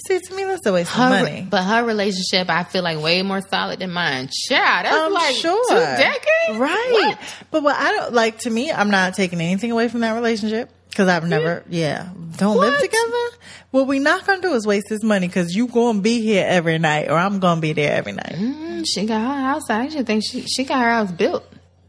[0.06, 1.46] See, to me, that's a waste Her, of money.
[1.48, 4.28] But her relationship, I feel like way more solid than mine.
[4.48, 5.64] Child, that's I'm like sure.
[5.68, 6.58] two decades.
[6.58, 6.88] Right.
[6.92, 7.18] What?
[7.50, 10.70] But what I don't like to me, I'm not taking anything away from that relationship
[10.90, 13.36] because I've never, yeah, don't live together.
[13.70, 16.78] What we not gonna do is waste this money because you gonna be here every
[16.78, 18.34] night or I'm gonna be there every night.
[18.36, 19.70] Mm, she got her house.
[19.70, 21.44] I actually think she she got her house built.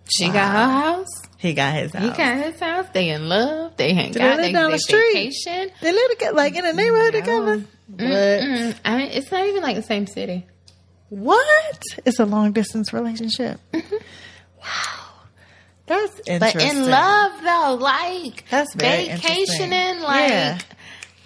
[0.09, 1.07] She got her house.
[1.37, 2.01] He got his house.
[2.03, 2.85] He got his house.
[2.93, 3.75] They in love.
[3.77, 4.37] They hang they out.
[4.37, 5.13] live They, down they the street?
[5.13, 5.69] vacation.
[5.81, 7.63] they live together, like in a neighborhood together.
[7.87, 7.99] What?
[8.01, 10.45] Mm, I mean, it's not even like the same city.
[11.09, 11.81] What?
[12.05, 13.59] It's a long distance relationship.
[13.73, 13.81] Wow.
[15.85, 16.39] That's interesting.
[16.39, 20.57] But in love though, like That's vacationing, like Yeah.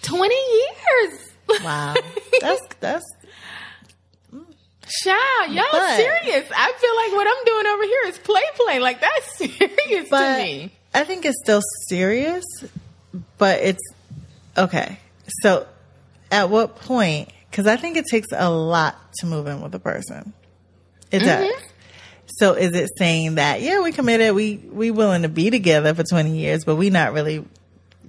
[0.02, 1.30] twenty years.
[1.64, 1.94] Wow.
[2.40, 3.04] That's that's
[5.02, 6.50] Child, y'all But- serious.
[6.54, 8.78] I feel like what I'm doing over here is play play.
[8.80, 10.72] Like that's serious to me.
[10.92, 12.44] I think it's still serious,
[13.38, 13.82] but it's
[14.58, 14.98] okay.
[15.42, 15.66] So
[16.30, 19.80] at what point cuz I think it takes a lot to move in with a
[19.80, 20.32] person.
[21.10, 21.46] It does.
[21.46, 21.66] Mm-hmm.
[22.38, 26.04] So is it saying that yeah, we committed, we we willing to be together for
[26.04, 27.44] 20 years, but we not really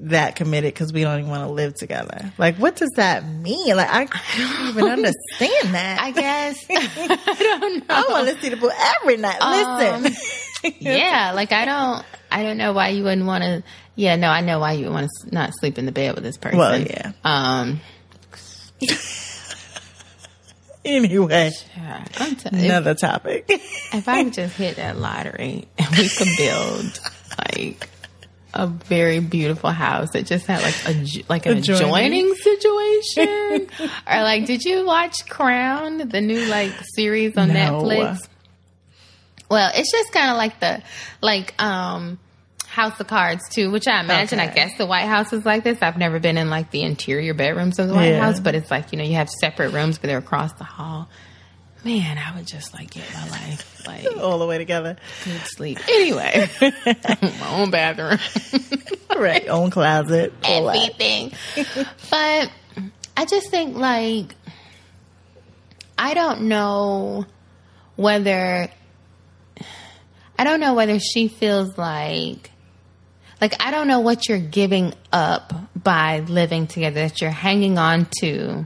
[0.04, 2.34] that committed because we don't even want to live together.
[2.38, 3.76] Like, what does that mean?
[3.76, 4.08] Like, I
[4.38, 6.00] don't even understand that.
[6.02, 7.86] I guess I don't know.
[7.90, 9.42] I want to see the pool every night.
[9.42, 13.64] Um, Listen, yeah, like I don't, I don't know why you wouldn't want to.
[13.96, 16.24] Yeah, no, I know why you would want to not sleep in the bed with
[16.24, 16.58] this person.
[16.58, 17.12] Well, yeah.
[17.24, 17.82] Um,
[20.86, 23.46] anyway, yeah, I'm if, another topic.
[23.50, 27.00] if I could just hit that lottery and we could build
[27.48, 27.90] like
[28.54, 31.84] a very beautiful house that just had like a like an Adjoining.
[31.84, 37.84] adjoining situation, or like, did you watch Crown, the new like series on No.
[37.84, 38.28] Netflix?
[39.50, 40.82] Well, it's just kind of like the
[41.22, 42.20] like um
[42.72, 45.80] House of Cards too, which I imagine I guess the White House is like this.
[45.82, 48.22] I've never been in like the interior bedrooms of the White Yeah.
[48.22, 51.10] House, but it's like, you know, you have separate rooms but they're across the hall.
[51.84, 54.96] man, I would just like get my life like All the way together.
[55.26, 55.80] good sleep.
[55.90, 58.20] Anyway, my own bathroom,
[59.22, 59.48] Right.
[59.50, 60.32] Own closet.
[60.44, 61.34] everything.
[62.10, 62.52] but
[63.18, 64.34] I just think like
[65.98, 67.26] I don't know
[67.98, 68.70] whether
[70.40, 72.50] I don't know whether she feels like
[73.42, 78.08] like I don't know what you're giving up by living together that you're hanging on
[78.22, 78.66] to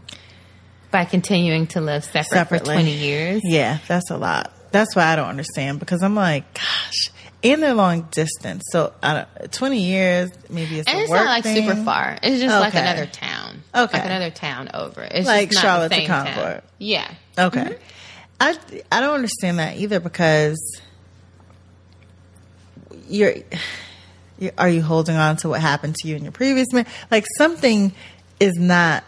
[0.92, 2.76] by continuing to live separate Separately.
[2.76, 3.42] for 20 years.
[3.44, 4.52] Yeah, that's a lot.
[4.72, 7.10] That's why I don't understand because I'm like, gosh,
[7.44, 8.64] and they're long distance.
[8.72, 11.68] So I don't, 20 years, maybe it's And it's not like thing.
[11.68, 12.18] super far.
[12.24, 13.62] It's just like another town.
[13.74, 13.98] Okay.
[13.98, 15.02] Like another town over.
[15.04, 16.26] It's Like Charlotte the to same town.
[16.28, 16.62] Concord.
[16.80, 17.10] Yeah.
[17.38, 17.60] Okay.
[17.62, 17.74] Mm-hmm.
[18.42, 18.58] I
[18.92, 20.58] I don't understand that either because
[23.08, 23.44] you're, you
[24.58, 26.86] are you holding on to what happened to you in your previous man?
[27.10, 27.94] Like something
[28.40, 29.04] is not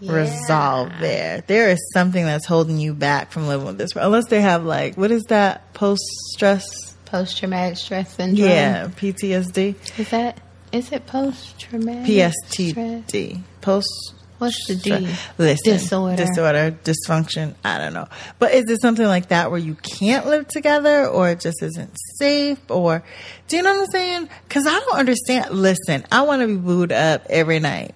[0.00, 1.42] resolved there.
[1.46, 3.96] There is something that's holding you back from living with this.
[3.96, 6.94] Unless they have like what is that post stress?
[7.06, 8.48] Post traumatic stress syndrome.
[8.48, 10.38] Yeah, PTSD, Is that
[10.72, 12.34] is it post traumatic stress?
[12.54, 14.14] PSTD, post.
[14.38, 14.90] What's the D?
[15.36, 16.16] Listen, Disorder.
[16.16, 17.54] disorder, dysfunction.
[17.64, 18.06] I don't know,
[18.38, 21.96] but is it something like that where you can't live together, or it just isn't
[22.18, 23.02] safe, or
[23.48, 24.28] do you know what I'm saying?
[24.46, 25.50] Because I don't understand.
[25.50, 27.94] Listen, I want to be booed up every night.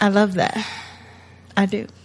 [0.00, 0.56] I love that.
[1.56, 1.84] I do.
[1.84, 1.97] Do I want to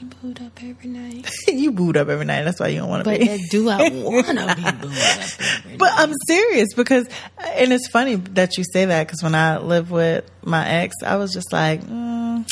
[0.00, 1.28] be booed up every night?
[1.48, 2.42] you booed up every night.
[2.44, 3.24] That's why you don't want to be.
[3.26, 7.06] then do I want to be booed up every But I'm serious because,
[7.38, 11.16] and it's funny that you say that because when I lived with my ex, I
[11.16, 12.44] was just like, mm,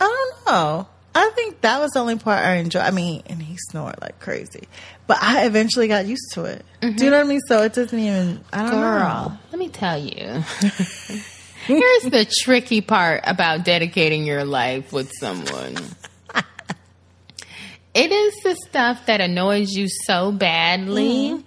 [0.00, 0.88] I don't know.
[1.14, 2.82] I think that was the only part I enjoyed.
[2.82, 4.66] I mean, and he snored like crazy,
[5.06, 6.64] but I eventually got used to it.
[6.80, 7.40] Do you know what I mean?
[7.48, 8.42] So it doesn't even.
[8.50, 9.38] I don't Girl, know.
[9.50, 10.42] let me tell you.
[11.66, 15.76] Here's the tricky part about dedicating your life with someone.
[17.94, 21.40] It is the stuff that annoys you so badly mm-hmm.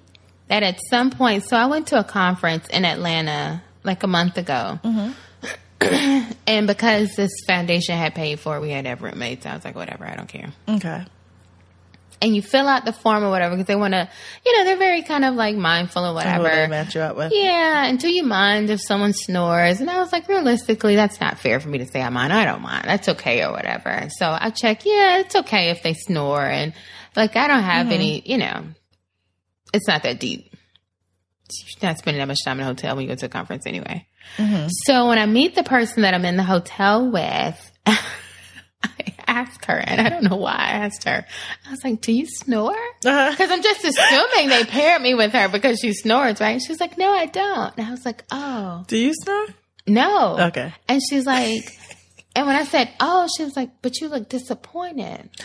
[0.47, 4.37] that at some point, so I went to a conference in Atlanta like a month
[4.37, 4.79] ago.
[4.83, 6.31] Mm-hmm.
[6.47, 9.45] and because this foundation had paid for it, we had to have roommates.
[9.45, 11.05] I was like, whatever, I don't care Okay.
[12.21, 14.09] And you fill out the form or whatever because they want to,
[14.45, 16.67] you know, they're very kind of like mindful or Who they whatever.
[16.69, 17.31] match you up with?
[17.33, 19.81] Yeah, until you mind if someone snores.
[19.81, 22.33] And I was like, realistically, that's not fair for me to say I mind.
[22.33, 22.85] I don't mind.
[22.85, 24.07] That's okay or whatever.
[24.17, 26.43] So I check, yeah, it's okay if they snore.
[26.43, 26.73] And
[27.15, 27.93] like, I don't have mm-hmm.
[27.93, 28.63] any, you know,
[29.73, 30.51] it's not that deep.
[31.81, 33.67] You're not spending that much time in a hotel when you go to a conference
[33.67, 34.07] anyway.
[34.37, 34.67] Mm-hmm.
[34.85, 39.77] So when I meet the person that I'm in the hotel with, I ask her,
[39.77, 41.25] and I don't know why I asked her.
[41.67, 42.71] I was like, "Do you snore?"
[43.05, 43.31] Uh-huh.
[43.31, 46.61] Because I'm just assuming they paired me with her because she snores, right?
[46.61, 49.47] She's like, "No, I don't." And I was like, "Oh, Do you snore?
[49.87, 50.73] no." Okay.
[50.87, 51.63] And she's like,
[52.35, 55.29] and when I said, "Oh," she was like, "But you look disappointed."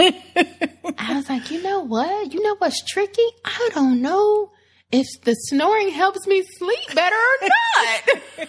[0.00, 2.32] I was like, "You know what?
[2.32, 3.26] You know what's tricky?
[3.44, 4.52] I don't know."
[4.90, 8.48] If the snoring helps me sleep better or not.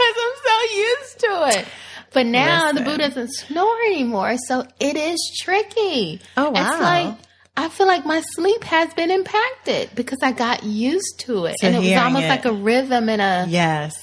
[0.00, 1.68] Because I'm so used to it.
[2.12, 6.20] But now the boo doesn't snore anymore, so it is tricky.
[6.36, 6.80] Oh, It's wow.
[6.80, 7.14] like
[7.56, 11.76] I feel like my sleep has been impacted because I got used to it, and
[11.76, 12.28] it was almost it.
[12.28, 13.94] like a rhythm and a yes.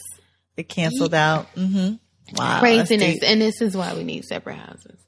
[0.56, 1.54] It canceled out.
[1.56, 1.96] Mm-hmm.
[2.36, 2.60] Wow.
[2.60, 3.20] craziness.
[3.24, 5.00] And this is why we need separate houses.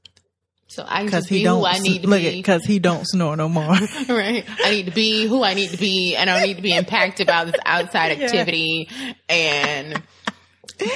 [0.68, 2.32] So I can just be who I need to look be.
[2.38, 3.66] because he don't snore no more.
[4.10, 4.46] right?
[4.64, 6.76] I need to be who I need to be, and I don't need to be
[6.76, 8.26] impacted by this outside Yeah.
[8.26, 8.88] activity.
[9.28, 10.02] And,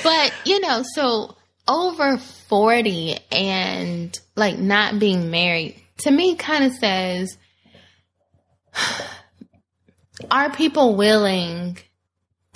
[0.03, 1.35] but you know, so
[1.67, 7.37] over 40 and like not being married to me kind of says,
[10.31, 11.77] are people willing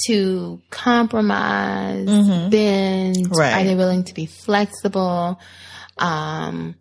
[0.08, 3.16] to compromise, bend?
[3.16, 3.34] Mm-hmm.
[3.34, 3.54] Right.
[3.54, 5.40] Are they willing to be flexible?
[5.98, 6.76] Um,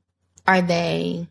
[0.46, 1.28] are they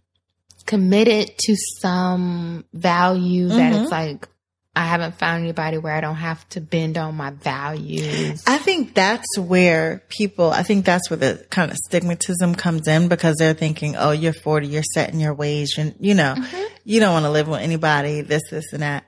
[0.66, 3.84] committed to some value that Mm-hmm.
[3.84, 4.28] it's like
[4.76, 8.44] I haven't found anybody where I don't have to bend on my values.
[8.46, 13.08] I think that's where people, I think that's where the kind of stigmatism comes in
[13.08, 16.64] because they're thinking, oh, you're 40, you're set in your ways, and you know, mm-hmm.
[16.84, 19.06] you don't want to live with anybody, this, this, and that.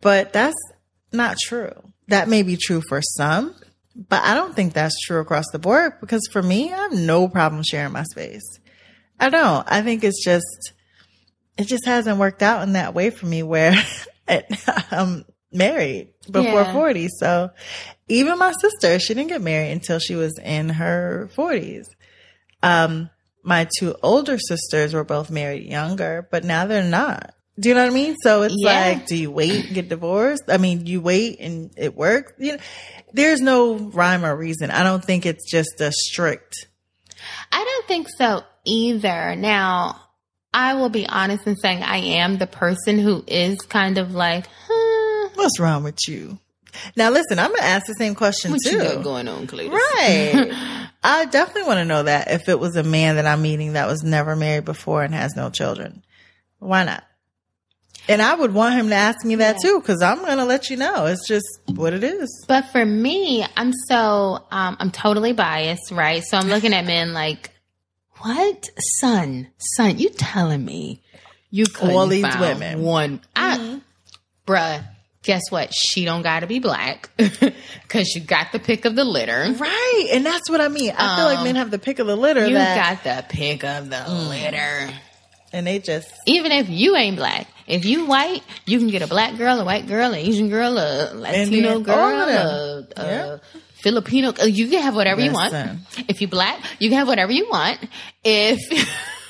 [0.00, 0.56] But that's
[1.12, 1.74] not true.
[2.08, 3.54] That may be true for some,
[3.94, 7.28] but I don't think that's true across the board because for me, I have no
[7.28, 8.58] problem sharing my space.
[9.18, 9.70] I don't.
[9.70, 10.72] I think it's just,
[11.58, 13.74] it just hasn't worked out in that way for me where
[14.90, 16.72] I'm married before Yeah.
[16.72, 17.08] 40.
[17.18, 17.50] So
[18.08, 21.86] even my sister, she didn't get married until she was in her 40s.
[22.62, 23.10] Um,
[23.42, 27.34] my two older sisters were both married younger, but now they're not.
[27.58, 28.16] Do you know what I mean?
[28.22, 28.72] So it's Yeah.
[28.88, 30.44] like, do you wait and get divorced?
[30.48, 32.32] I mean, you wait and it works.
[32.38, 32.58] You know,
[33.12, 34.70] there's no rhyme or reason.
[34.70, 36.54] I don't think it's just a strict
[37.52, 39.36] I don't think so either.
[39.36, 40.00] Now,
[40.52, 44.46] I will be honest in saying I am the person who is kind of like,
[44.68, 46.38] huh, What's wrong with you?
[46.96, 48.76] Now, listen, I'm going to ask the same question what too.
[48.76, 49.72] you got going on, Cletus?
[49.72, 50.88] Right.
[51.02, 53.86] I definitely want to know that if it was a man that I'm meeting that
[53.86, 56.02] was never married before and has no children.
[56.58, 57.04] Why not?
[58.08, 60.68] And I would want him to ask me that too, because I'm going to let
[60.68, 61.06] you know.
[61.06, 62.44] It's just what it is.
[62.48, 66.22] But for me, I'm so um, I'm totally biased, right?
[66.24, 67.50] So I'm looking at men like,
[68.22, 69.98] what, son, son?
[69.98, 71.02] You telling me
[71.50, 72.82] you couldn't All these found women.
[72.82, 73.20] one?
[73.34, 73.78] I, mm-hmm.
[74.46, 74.84] bruh.
[75.22, 75.74] Guess what?
[75.74, 79.52] She don't got to be black because you got the pick of the litter.
[79.52, 80.08] Right.
[80.12, 80.92] And that's what I mean.
[80.96, 83.28] I feel like men um, have the pick of the litter You that, got the
[83.28, 84.28] pick of the mm.
[84.30, 84.94] litter.
[85.52, 89.06] and they just, Even if you ain't black, if you white, you can get a
[89.06, 93.36] black girl, a white girl, an Asian girl, a Latino Indian, girl, a, a Yeah.
[93.82, 94.32] Filipino.
[94.40, 95.52] uh, You can have whatever you want.
[96.08, 97.78] If you black, you can have whatever you want.
[98.24, 98.58] If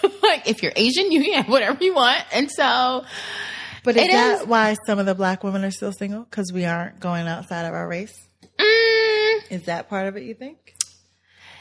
[0.23, 2.23] like if you're Asian, you can have whatever you want.
[2.33, 3.05] And so
[3.85, 6.25] but is that is- why some of the black women are still single?
[6.25, 8.15] Because we aren't going outside of our race?
[8.59, 10.75] mm, Is that part of it, you think?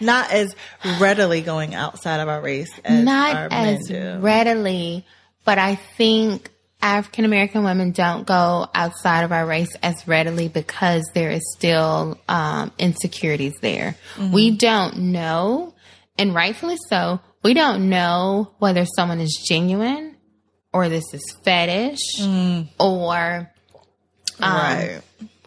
[0.02, 0.56] Not as
[1.00, 4.18] readily going outside of our race as not as do.
[4.20, 5.06] readily,
[5.44, 6.50] but I think
[6.82, 12.18] African American women don't go outside of our race as readily because there is still
[12.30, 13.96] um, insecurities there.
[14.16, 14.32] Mm-hmm.
[14.32, 15.74] We don't know,
[16.18, 20.16] and rightfully so, we don't know whether someone is genuine
[20.74, 22.70] or this is fetish Mm.
[22.80, 23.52] or
[24.40, 25.02] um, right.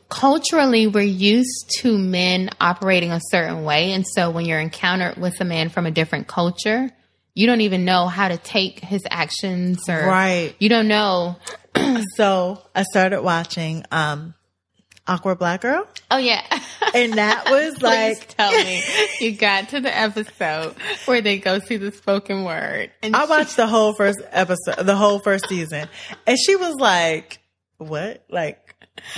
[0.08, 5.40] culturally we're used to men operating a certain way and so when you're encountered with
[5.40, 6.90] a man from a different culture
[7.34, 10.54] you don't even know how to take his actions or Right.
[10.58, 11.36] you don't know
[12.16, 14.34] So I started watching um
[15.06, 15.86] Awkward Black Girl.
[16.10, 16.42] oh yeah
[16.94, 18.82] And that was like tell me
[19.20, 20.76] you got to the episode
[21.06, 24.94] where they go see the spoken word and I watched the whole first episode the
[24.94, 25.88] whole first season.
[26.26, 27.40] And she was like,
[27.78, 28.24] What?
[28.30, 28.58] Like,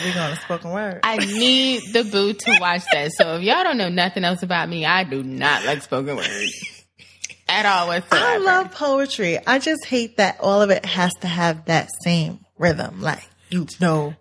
[0.02, 1.00] we going to spoken word.
[1.02, 3.10] I need the boo to watch that.
[3.12, 6.26] So if y'all don't know nothing else about me, I do not like spoken word
[7.48, 8.24] at all whatsoever.
[8.26, 9.38] I love poetry.
[9.46, 13.00] I just hate that all of it has to have that same rhythm.
[13.00, 14.14] Like, you know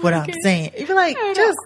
[0.00, 0.36] what like I'm it.
[0.42, 0.72] saying.
[0.78, 1.58] You're like, just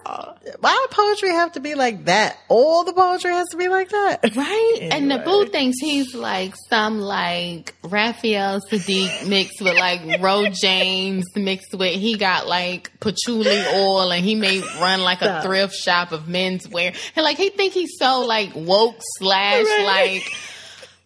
[0.59, 2.37] why poetry have to be like that?
[2.49, 4.35] All the poetry has to be like that.
[4.35, 4.77] Right?
[4.91, 11.25] And the boo thinks he's like some like Raphael Saadiq mixed with like Ro James
[11.35, 16.11] mixed with he got like patchouli oil and he may run like a thrift shop
[16.11, 16.95] of menswear.
[17.15, 19.83] And like he think he's so like woke slash Right.
[20.21, 20.31] like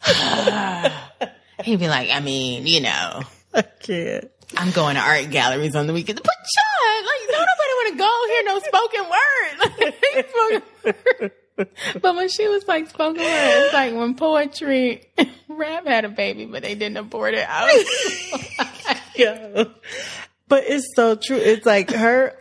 [1.63, 3.21] he'd be like, I mean, you know,
[3.53, 4.29] I can't.
[4.57, 6.21] I'm going to art galleries on the weekend.
[6.23, 9.93] But John, like, don't nobody want to go hear no spoken word.
[10.15, 11.31] Like, spoken
[12.01, 15.03] but when she was like spoken word, it's like when poetry,
[15.49, 17.45] rap had a baby, but they didn't abort it.
[17.47, 19.65] I was Yeah.
[20.47, 21.35] But it's so true.
[21.37, 22.35] It's like her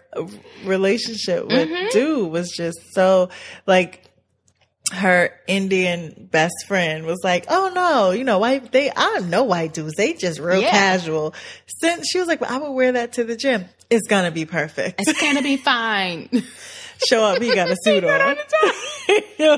[0.65, 1.89] relationship with Mm-hmm.
[1.91, 3.29] dude was just so
[3.67, 4.08] like
[4.93, 9.75] her Indian best friend was like, "Oh no, you know, white they I know white
[9.75, 9.95] dudes.
[9.97, 10.71] They just real Yeah.
[10.71, 11.35] casual."
[11.81, 13.67] Since she was like, well, "I would wear that to the gym.
[13.91, 16.29] It's gonna be perfect." it's gonna be fine.
[17.09, 18.37] Show up, he got a suit on.
[19.39, 19.57] Yo.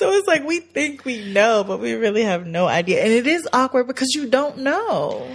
[0.00, 3.26] So it's like we think we know, but we really have no idea, and it
[3.26, 5.26] is awkward because you don't know.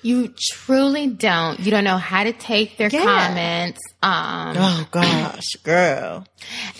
[0.00, 1.58] You truly don't.
[1.58, 3.02] You don't know how to take their Yeah.
[3.04, 3.80] comments.
[4.00, 6.24] Um, Oh gosh, girl.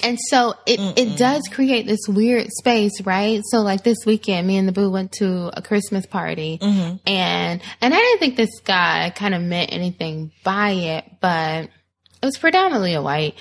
[0.05, 3.43] And so it, it does create this weird space, right?
[3.51, 7.61] So like this weekend, me and the boo went to a Christmas party and, and
[7.83, 12.95] I didn't think this guy kind of meant anything by it, but it was predominantly
[12.95, 13.35] a white,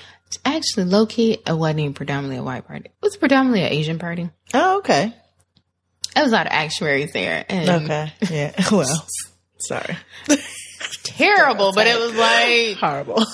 [0.44, 2.86] actually low key, it wasn't even predominantly a white party.
[2.86, 4.28] It was predominantly an Asian party.
[4.54, 5.14] Oh, okay.
[6.14, 8.12] There was a lot of actuaries there and Okay.
[8.28, 8.52] Yeah.
[8.72, 9.06] Well,
[9.60, 9.96] sorry.
[11.02, 13.20] terrible, but it was like, Horrible.
[13.20, 13.28] of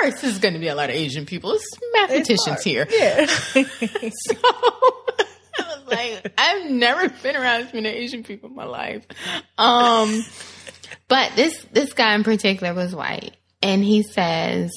[0.00, 1.52] course there's going to be a lot of Asian people.
[1.52, 2.86] It's mathematicians here.
[2.90, 3.26] Yeah.
[3.26, 9.04] So I was like, I've never been around this many Asian people in my life.
[9.58, 10.24] Um,
[11.08, 14.70] but this this guy in particular was white, and he says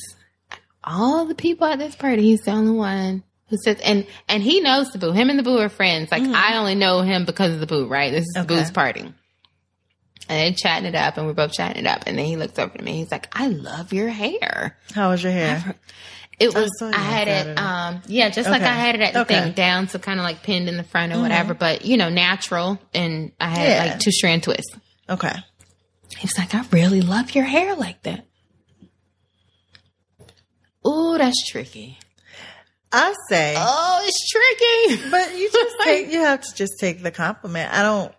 [0.83, 4.59] all the people at this party, he's the only one who says, and and he
[4.61, 5.11] knows the boo.
[5.11, 6.11] Him and the boo are friends.
[6.11, 7.87] Like I only know him because of the boo.
[7.87, 8.11] Right?
[8.11, 9.13] This is the boo's party.
[10.33, 12.03] And chatting it up, and we're both chatting it up.
[12.07, 12.93] And then he looks over to me.
[12.97, 15.75] He's like, "I love your hair." How was your hair?
[16.39, 16.69] It was.
[16.81, 17.57] you I had on it.
[17.59, 19.39] Um, yeah, just like I had it at the Okay.
[19.41, 21.53] thing down, so kind of like pinned in the front or whatever.
[21.53, 23.91] But you know, natural, and I had Yeah.
[23.91, 24.75] like two strand twists.
[25.09, 25.33] Okay.
[26.17, 28.25] He was like, "I really love your hair like that."
[30.85, 31.97] oh that's tricky.
[32.95, 35.09] I say, Oh, it's tricky.
[35.09, 37.73] but you just take, you have to just take the compliment.
[37.73, 38.13] I don't,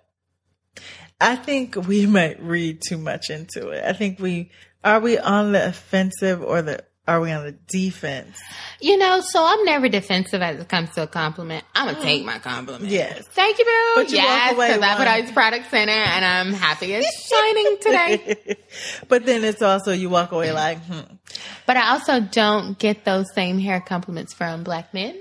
[1.20, 3.84] I think we might read too much into it.
[3.84, 4.50] I think we,
[4.82, 8.40] are we on the offensive or the, are we on the defense?
[8.80, 11.64] You know, so I'm never defensive as it comes to a compliment.
[11.74, 12.90] I'm gonna take my compliment.
[12.90, 13.26] Yes.
[13.28, 13.92] Thank you, boo.
[13.96, 17.76] But you yes, because I put these products in it, and I'm happy it's shining
[17.80, 18.56] today.
[19.08, 21.00] but then it's also, you walk away like, hmm.
[21.66, 25.14] But I also don't get those same hair compliments from black men.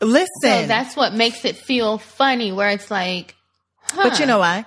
[0.00, 0.28] Listen.
[0.42, 3.36] So that's what makes it feel funny, where it's like,
[3.82, 4.08] huh.
[4.08, 4.66] But you know why?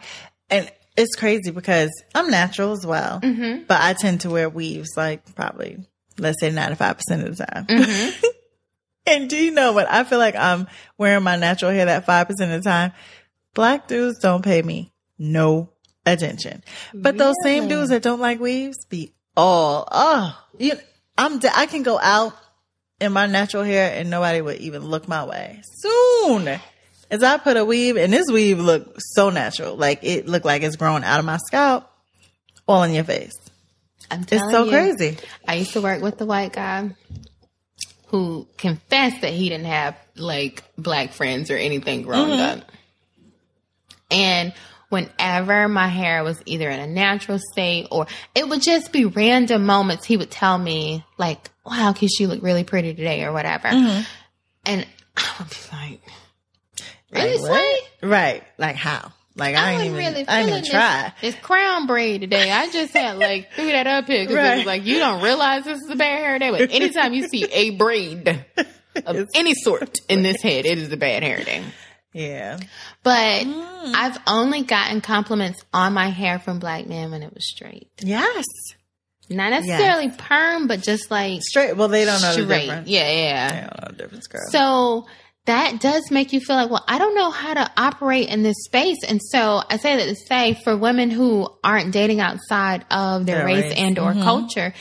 [0.50, 3.64] And it's crazy because I'm natural as well, Mm-hmm.
[3.68, 5.78] but I tend to wear weaves like probably,
[6.18, 7.66] let's say 95% of the time.
[7.68, 8.26] Mm-hmm.
[9.08, 9.88] and do you know what?
[9.89, 10.68] I feel like I'm
[10.98, 12.93] wearing my natural hair that 5% of the time.
[13.54, 15.70] Black dudes don't pay me no
[16.06, 16.64] attention.
[16.93, 20.74] But those same dudes that don't like weaves be all, oh, you,
[21.18, 22.34] I'm, I can go out
[23.00, 25.62] in my natural hair and nobody would even look my way.
[25.64, 26.60] Soon
[27.12, 30.62] as I put a weave and this weave looked so natural, like it looked like
[30.64, 31.89] it's growing out of my scalp,
[32.68, 33.34] all in your face.
[34.10, 35.18] I'm It's so you, crazy.
[35.47, 36.91] I used to work with the white guy
[38.08, 42.60] who confessed that he didn't have like black friends or anything growing Mm-hmm.
[42.62, 42.72] up.
[44.10, 44.53] And
[44.89, 49.66] whenever my hair was either in a natural state or it would just be random
[49.66, 53.68] moments, he would tell me like, wow, Kish, you look really pretty today or whatever.
[53.68, 54.01] Mm-hmm.
[54.66, 54.88] And
[55.18, 56.01] I would be like,
[57.12, 57.84] Like, what?
[58.03, 58.43] Right.
[58.58, 59.12] Like how?
[59.36, 61.14] Like I, I ain't even, really I didn't even try.
[61.22, 62.51] This, this crown braid today.
[62.51, 65.64] I just had like threw that up here because it was like you don't realize
[65.64, 66.49] this is a bad hair day.
[66.51, 68.28] But anytime you see a braid
[69.05, 71.64] of any sort in this head, it is a bad hair day.
[72.14, 72.58] Yeah.
[73.03, 73.93] But Mm.
[73.93, 78.43] I've only gotten compliments on my hair from black men when it was straight, Yes.
[79.30, 81.78] not necessarily perm, but just like Straight.
[81.78, 82.88] Well, they don't know the difference.
[82.89, 83.49] Yeah, yeah.
[83.51, 84.41] They don't know the difference, girl.
[84.49, 85.05] So
[85.48, 88.56] that does make you feel like, well, I don't know how to operate in this
[88.66, 89.00] space.
[89.08, 93.38] And so I say that to say for women who aren't dating outside of their
[93.38, 93.74] Their race, race.
[93.78, 94.24] and or mm-hmm.
[94.24, 94.74] culture,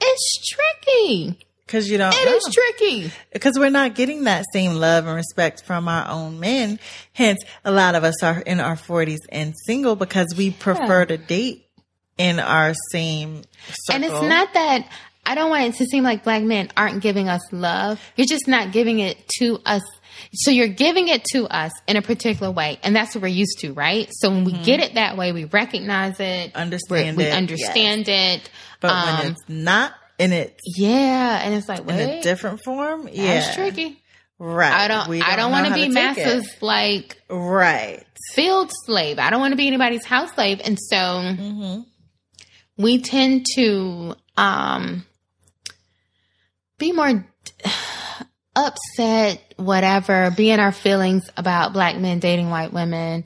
[0.00, 1.38] it's tricky.
[1.66, 2.36] Cause you don't It know.
[2.36, 3.10] is tricky.
[3.32, 6.78] because we're not getting that same love and respect from our own men.
[7.14, 11.16] Hence, a lot of us are in our 40s and single because we prefer to
[11.16, 11.66] date
[12.18, 13.94] in our same circle.
[13.94, 14.88] And it's not that
[15.26, 18.00] I don't want it to seem like black men aren't giving us love.
[18.16, 19.82] You're just not giving it to us.
[20.32, 23.58] So you're giving it to us in a particular way, and that's what we're used
[23.60, 24.08] to, right?
[24.12, 26.56] So when we get it that way, we recognize it, Mm-hmm.
[26.58, 28.50] Understand we it, understand it.
[28.80, 33.08] But um, when it's not in it, Yeah, and it's like, in a different form,
[33.12, 34.00] yeah, that's tricky.
[34.38, 34.72] right.
[34.72, 36.62] I don't, We I don't want to be it.
[36.62, 38.04] like right.
[38.34, 39.18] field slave.
[39.18, 41.80] I don't want to be anybody's house slave, and so Mm-hmm.
[42.76, 45.04] we tend to um
[46.78, 47.24] be more
[48.56, 53.24] upset, whatever, be in our feelings about black men dating white women.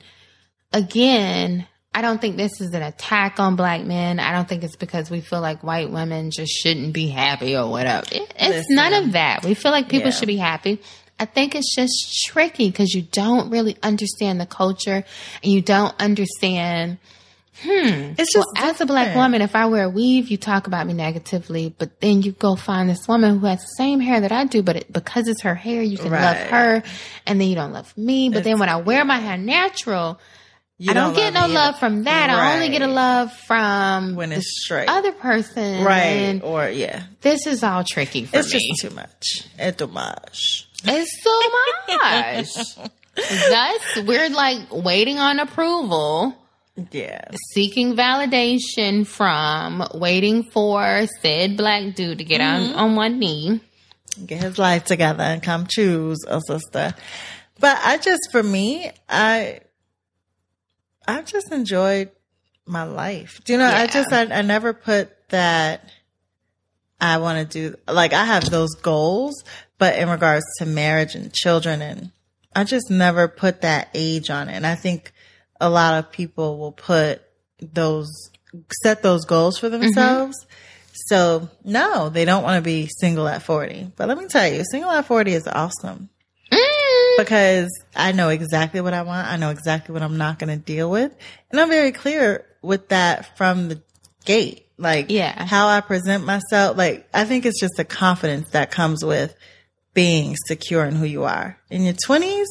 [0.73, 4.19] Again, I don't think this is an attack on black men.
[4.19, 7.69] I don't think it's because we feel like white women just shouldn't be happy or
[7.69, 8.05] whatever.
[8.11, 8.75] It- it's Listen.
[8.75, 9.43] none of that.
[9.43, 10.15] We feel like people Yeah.
[10.15, 10.81] should be happy.
[11.19, 15.03] I think it's just tricky because you don't really understand the culture
[15.43, 16.97] and you don't understand
[17.61, 18.13] Hmm.
[18.17, 20.87] It's just well, as a black woman, if I wear a weave, you talk about
[20.87, 24.31] me negatively, but then you go find this woman who has the same hair that
[24.31, 26.83] I do, but it, because it's her hair, you can love her,
[27.25, 28.29] and then you don't love me.
[28.29, 30.19] But then when I wear my hair natural,
[30.77, 31.53] You I don't, get no either.
[31.53, 32.29] love from that.
[32.29, 35.83] I only get a love from when it's straight, other person.
[35.83, 36.39] right?
[36.41, 38.59] Or yeah, this is all tricky for it's me.
[38.71, 39.45] just too much.
[39.57, 40.67] It's too much.
[40.85, 41.41] It's so
[41.97, 42.89] much.
[43.15, 46.35] Thus, we're like waiting on approval.
[46.91, 47.21] Yeah,
[47.53, 52.79] seeking validation from waiting for said black dude to get on, mm-hmm.
[52.79, 53.61] on one knee.
[54.25, 56.93] get his life together and come choose a sister.
[57.59, 59.59] But I just, for me, I,
[61.07, 62.11] I just enjoyed
[62.65, 63.41] my life.
[63.43, 63.65] Do you know?
[63.65, 65.89] I just, I, I never put that.
[67.01, 69.43] I want to do like I have those goals,
[69.77, 72.11] but in regards to marriage and children, and
[72.53, 74.53] I just never put that age on it.
[74.53, 75.13] And I think
[75.59, 77.21] a lot of people will put
[77.61, 78.07] those
[78.83, 80.35] set those goals for themselves.
[81.07, 83.91] So no, they don't want to be single at 40.
[83.95, 86.09] But let me tell you, single at 40 is awesome
[86.51, 87.17] Mm.
[87.17, 89.27] because I know exactly what I want.
[89.27, 91.15] I know exactly what I'm not going to deal with.
[91.51, 93.81] And I'm very clear with that from the
[94.25, 94.65] gate.
[94.77, 95.45] Like Yeah.
[95.45, 96.75] how I present myself.
[96.77, 99.35] Like I think it's just the confidence that comes with
[99.93, 101.57] being secure in who you are.
[101.69, 102.45] In your 20s,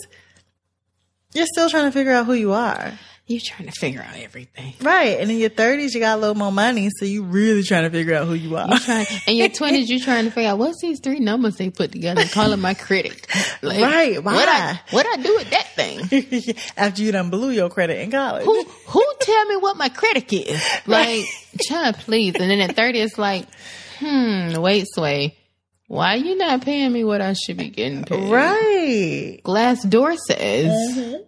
[1.34, 2.92] you're still trying to figure out who you are.
[3.26, 4.72] You're trying to figure out everything.
[4.80, 5.20] Right.
[5.20, 6.88] And in your 30s, you got a little more money.
[6.98, 8.66] So you really trying to figure out who you are.
[8.78, 11.92] Trying, in your twenties, you're trying to figure out what's these three numbers they put
[11.92, 13.26] together and calling my credit.
[13.60, 14.46] Like, Right, What why?
[14.48, 16.54] I what I do with that thing?
[16.78, 18.46] After you done blew your credit in college.
[18.46, 20.62] Who who tell me what my credit is?
[20.86, 21.26] Like,
[21.68, 22.34] child, please.
[22.36, 23.46] And then at thirty, it's like,
[23.98, 25.36] hmm, wait, sway.
[25.88, 28.30] Why you not paying me what I should be getting paid?
[28.30, 29.40] Right.
[29.42, 31.22] Glassdoor says, mm-hmm.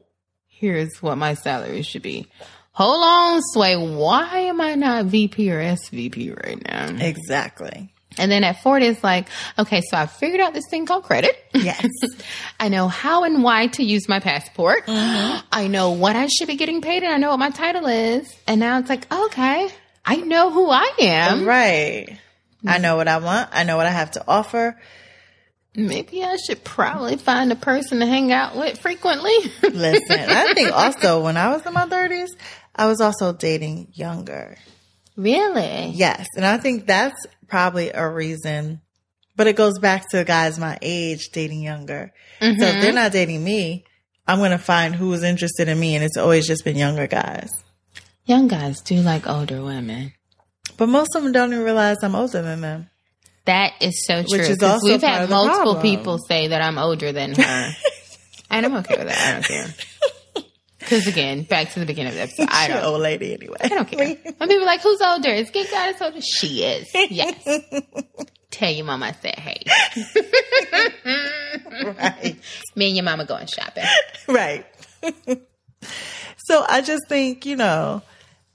[0.49, 2.27] here's what my salary should be.
[2.73, 3.77] Hold on, Sway.
[3.77, 7.05] Why am I not VP or SVP right now?
[7.05, 7.93] Exactly.
[8.19, 11.37] And then at 40, it's like, okay, so I figured out this thing called credit.
[11.55, 11.87] Yes.
[12.61, 14.87] I know how and why to use my passport.
[14.87, 15.47] Mm-hmm.
[15.51, 18.31] I know what I should be getting paid and I know what my title is.
[18.47, 19.71] And now it's like, okay,
[20.05, 21.47] I know who I am.
[21.47, 22.19] right.
[22.67, 23.51] I know what I want.
[23.53, 24.79] I know what I have to offer.
[25.75, 29.35] Maybe I should probably find a person to hang out with frequently.
[29.63, 32.29] Listen, I think also when I was in my 30s,
[32.75, 34.59] I was also dating younger.
[35.17, 35.91] really?
[35.91, 36.27] Yes.
[36.37, 38.81] And I think that's probably a reason,
[39.37, 42.13] but it goes back to guys my age dating younger.
[42.41, 42.95] So if they're mm-hmm.
[42.95, 43.85] not dating me,
[44.27, 45.95] I'm going to find who is interested in me.
[45.95, 47.51] And it's always just been younger guys.
[48.25, 50.13] Young guys do like older women.
[50.81, 52.89] But most of them don't even realize I'm older than them.
[53.45, 54.39] That is so true.
[54.39, 55.83] Which is also we've had multiple problem.
[55.83, 57.73] people say that I'm older than her.
[58.51, 59.29] and I'm okay with that.
[59.29, 59.75] I don't care.
[60.79, 63.59] Because again, back to the beginning of the episode, I don't, old lady anyway.
[63.63, 63.99] I don't care.
[63.99, 65.29] When people are like, who's older?
[65.29, 66.23] Is Geek Goddess older?
[66.23, 66.89] She is.
[66.95, 67.47] Yes.
[68.51, 69.63] Tell your mama I said, hey.
[71.85, 72.37] right.
[72.75, 73.85] Me and your mama going shopping.
[74.27, 74.65] Right.
[76.39, 78.01] so I just think, you know,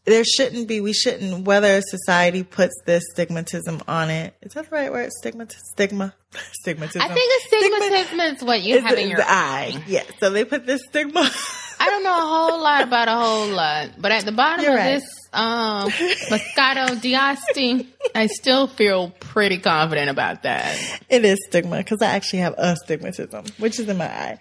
[0.05, 4.35] there shouldn't be, we shouldn't, whether society puts this stigmatism on it.
[4.41, 5.11] Is that the right word?
[5.11, 6.13] Stigma, stigma,
[6.65, 7.01] stigmatism.
[7.01, 9.83] I think a stigmatism is what you have in your eye.
[9.87, 10.03] Yeah.
[10.19, 11.29] So they put this stigma.
[11.79, 14.73] I don't know a whole lot about a whole lot, but at the bottom You're
[14.73, 14.93] of right.
[14.93, 15.03] this
[15.33, 20.77] um, Moscato d'Asti, I still feel pretty confident about that.
[21.09, 24.39] it is stigma because I actually have astigmatism, which is in my eye.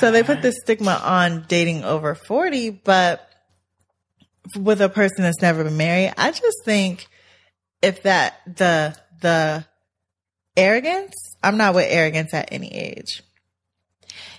[0.00, 3.26] So they put this stigma on dating over 40, but
[4.54, 7.06] with a person that's never been married, I just think
[7.82, 9.64] if that, the, the
[10.56, 13.22] arrogance, I'm not with arrogance at any age.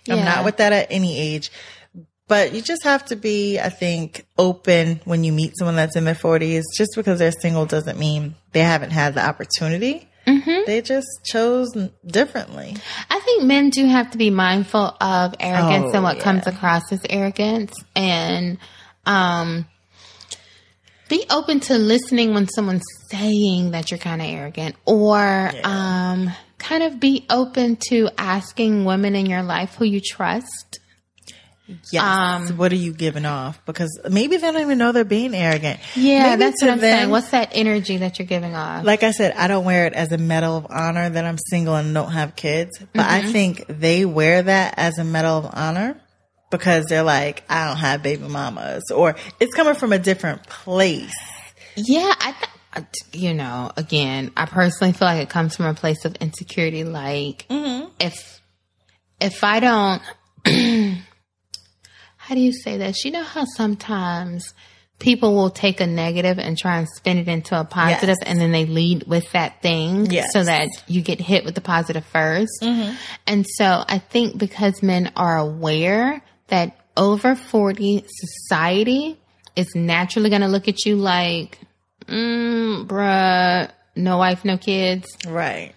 [0.09, 1.51] I'm not with that at any age.
[2.29, 6.03] But you just have to be, I think, open when you meet someone that's in
[6.05, 6.63] their 40s.
[6.77, 10.09] Just because they're single doesn't mean they haven't had the opportunity.
[10.25, 11.69] They just chose
[12.05, 12.75] differently.
[13.09, 16.23] I think men do have to be mindful of arrogance Oh, and what yeah.
[16.23, 18.57] comes across as arrogance and
[19.05, 19.65] um
[21.09, 26.83] be open to listening when someone's saying that you're kind of arrogant or um kind
[26.83, 30.79] of be open to asking women in your life who you trust.
[31.91, 32.01] Yes.
[32.01, 33.59] Um, what are you giving off?
[33.65, 35.81] Because maybe they don't even know they're being arrogant.
[35.97, 37.09] Yeah, Maybe that's what I'm them- saying.
[37.09, 38.85] What's that energy that you're giving off?
[38.85, 41.75] like I said, I don't wear it as a medal of honor that I'm single
[41.75, 43.31] and don't have kids, but I Mm-hmm.
[43.33, 45.99] think they wear that as a medal of honor
[46.49, 51.13] because they're like, I don't have baby mamas, or it's coming from a different place.
[51.75, 56.05] Yeah, I th- you know, again, I personally feel like it comes from a place
[56.05, 56.83] of insecurity.
[56.83, 57.89] Like, mm-hmm.
[57.99, 58.41] if
[59.19, 60.01] if I don't,
[62.17, 63.03] how do you say this?
[63.05, 64.53] You know how sometimes
[64.99, 68.27] people will take a negative and try and spin it into a positive, Yes.
[68.29, 70.33] and then they lead with that thing, Yes.
[70.33, 72.95] so that you get hit with the positive 1st mm-hmm.
[73.27, 79.17] And so, I think because men are aware that over forty society
[79.55, 81.59] is naturally going to look at you like,
[82.05, 85.07] mm, bruh, no wife, no kids.
[85.27, 85.73] Right.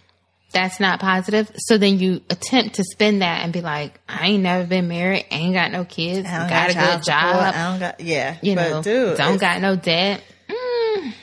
[0.53, 1.51] That's not positive.
[1.57, 5.27] So then you attempt to spin that and be like, I ain't never been married,
[5.31, 8.37] ain't got no kids, I don't got a good support, job, I don't got, yeah.
[8.43, 10.23] you but know, dude, don't got no debt.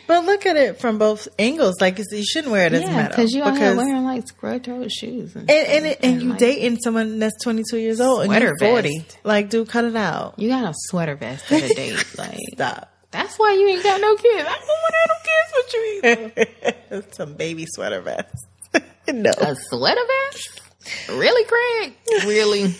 [0.07, 1.75] But look at it from both angles.
[1.81, 4.27] Like you shouldn't wear it as a yeah, medal because you out here wearing like
[4.27, 5.35] square toed shoes.
[5.35, 8.57] And, and and, it, and you like, dating someone that's 22 years old and you're
[8.59, 8.99] 40.
[8.99, 9.19] vest.
[9.23, 10.35] Like, dude, cut it out.
[10.37, 12.03] You got a sweater vest at a date.
[12.17, 12.91] Like, Stop.
[13.11, 14.47] that's why you ain't got no kids.
[14.47, 17.11] I don't want to have no kids with you either.
[17.13, 18.47] Some baby sweater vests.
[19.13, 19.29] no.
[19.29, 20.01] A sweater
[20.31, 20.61] vest?
[21.09, 21.93] Really, Craig?
[22.25, 22.75] Really?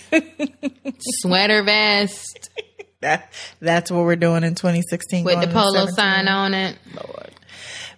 [1.22, 2.50] sweater vest
[3.08, 5.24] That, that's what we're doing in 2016.
[5.24, 6.78] with the polo sign on it.
[6.94, 7.32] Lord.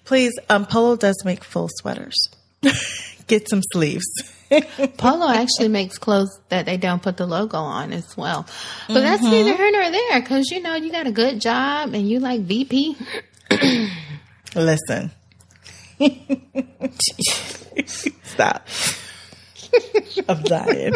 [0.05, 2.29] Please, um, Polo does make full sweaters.
[3.27, 4.05] Get some sleeves.
[4.97, 8.47] Polo actually makes clothes that they don't put the logo on as well.
[8.87, 12.09] But that's neither here nor there because you know you got a good job and
[12.09, 12.97] you like VP.
[14.55, 15.11] Listen.
[18.23, 18.67] Stop.
[20.29, 20.93] I'm dying.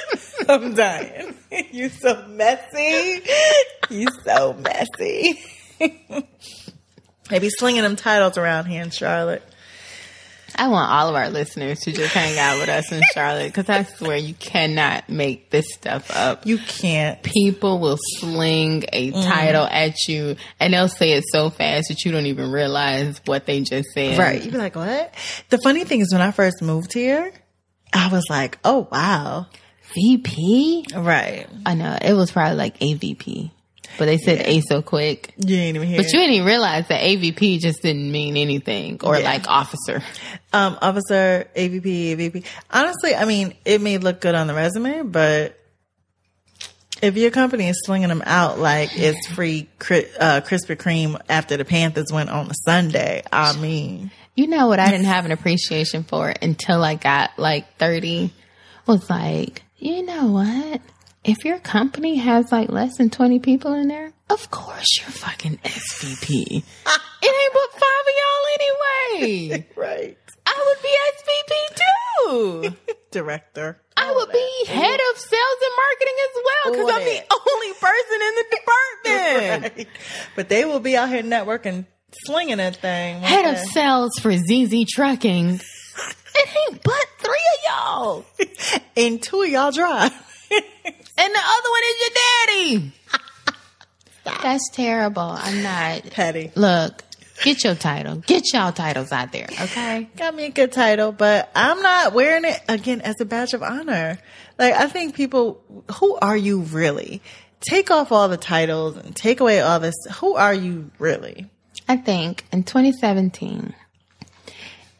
[0.48, 1.34] I'm dying.
[1.70, 3.22] You so messy.
[3.88, 5.42] you so messy.
[7.30, 9.42] they be slinging them titles around here in Charlotte.
[10.58, 13.68] I want all of our listeners to just hang out with us in Charlotte because
[13.68, 16.46] I swear you cannot make this stuff up.
[16.46, 17.22] You can't.
[17.22, 19.28] People will sling a mm-hmm.
[19.28, 23.46] title at you and they'll say it so fast that you don't even realize what
[23.46, 24.18] they just said.
[24.18, 24.42] Right.
[24.42, 25.14] You'd be like, what?
[25.50, 27.32] The funny thing is when I first moved here,
[27.96, 29.46] I was like, oh wow.
[29.94, 30.86] VP?
[30.94, 31.46] Right.
[31.64, 31.96] I know.
[32.00, 33.50] It was probably like AVP.
[33.98, 35.32] But they said A so quick.
[35.38, 35.96] You ain't even here.
[35.96, 39.24] But you didn't even realize that AVP just didn't mean anything or Yeah.
[39.24, 40.02] like officer.
[40.52, 42.44] um, officer, AVP, AVP.
[42.70, 45.58] Honestly, I mean, it may look good on the resume, but
[47.00, 51.64] if your company is slinging them out like it's free uh, Krispy Kreme after the
[51.64, 56.04] Panthers went on a Sunday, I mean, You know what I didn't have an appreciation
[56.04, 58.30] for until I got like 30
[58.86, 60.82] was like, you know what?
[61.24, 65.56] If your company has like less than 20 people in there, of course you're fucking
[65.64, 66.28] SVP.
[66.42, 66.64] it
[67.24, 68.46] ain't but five of y'all
[69.16, 69.66] anyway.
[69.76, 70.18] right.
[70.46, 72.94] I would be SVP too.
[73.10, 73.80] Director.
[73.96, 78.18] I would be head of sales and marketing as well because I'm the only person
[78.20, 79.76] in the department.
[79.76, 79.88] Right.
[80.36, 81.86] But they will be out here networking,
[82.24, 83.20] slinging that thing.
[83.20, 85.60] Head of sales for ZZ Trucking.
[86.38, 88.24] It ain't but three of y'all.
[88.96, 90.12] and two of y'all drive.
[91.18, 92.92] And the other one is your daddy.
[94.42, 95.22] That's terrible.
[95.22, 96.10] I'm not.
[96.10, 96.52] Petty.
[96.54, 97.02] Look,
[97.42, 98.16] get your title.
[98.16, 100.10] Get y'all titles out there, okay?
[100.16, 103.62] Got me a good title, but I'm not wearing it again as a badge of
[103.62, 104.18] honor.
[104.58, 105.62] Like, I think people,
[105.94, 107.22] who are you really?
[107.60, 109.94] Take off all the titles and take away all this.
[110.16, 111.48] Who are you really?
[111.88, 113.74] I think in 2017,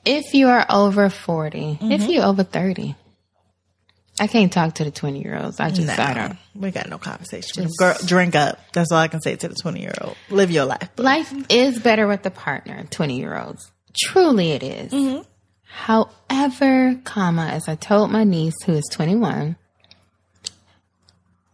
[0.04, 2.10] if you are over 40, if mm-hmm.
[2.10, 2.94] you're over 30,
[4.18, 5.60] I can't talk to the 20 year olds.
[5.60, 6.38] I just, I don't.
[6.54, 7.68] we got no conversation.
[7.78, 8.58] Girl, drink up.
[8.72, 10.16] That's all I can say to the 20 year old.
[10.30, 10.88] Live your life.
[10.96, 13.70] Life is better with a partner, 20 year olds.
[13.94, 14.92] Truly it is.
[14.92, 15.22] Mm-hmm.
[15.64, 19.56] However, comma, as I told my niece who is 21,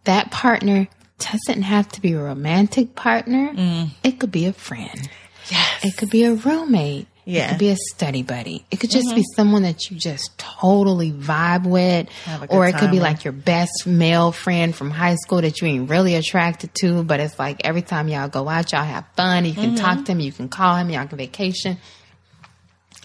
[0.05, 3.53] that partner doesn't have to be a romantic partner.
[3.53, 3.89] Mm.
[4.03, 5.09] It could be a friend.
[5.49, 5.83] Yes.
[5.85, 7.07] It could be a roommate.
[7.25, 7.45] Yeah.
[7.45, 8.65] It could be a study buddy.
[8.69, 12.09] It could just be someone that you just totally vibe with.
[12.25, 13.03] Have a good Or it could be with.
[13.03, 17.21] like your best male friend from high school that you ain't really attracted to, but
[17.21, 19.45] it's like every time y'all go out, y'all have fun.
[19.45, 21.77] You can talk to him, you can call him, y'all can vacation.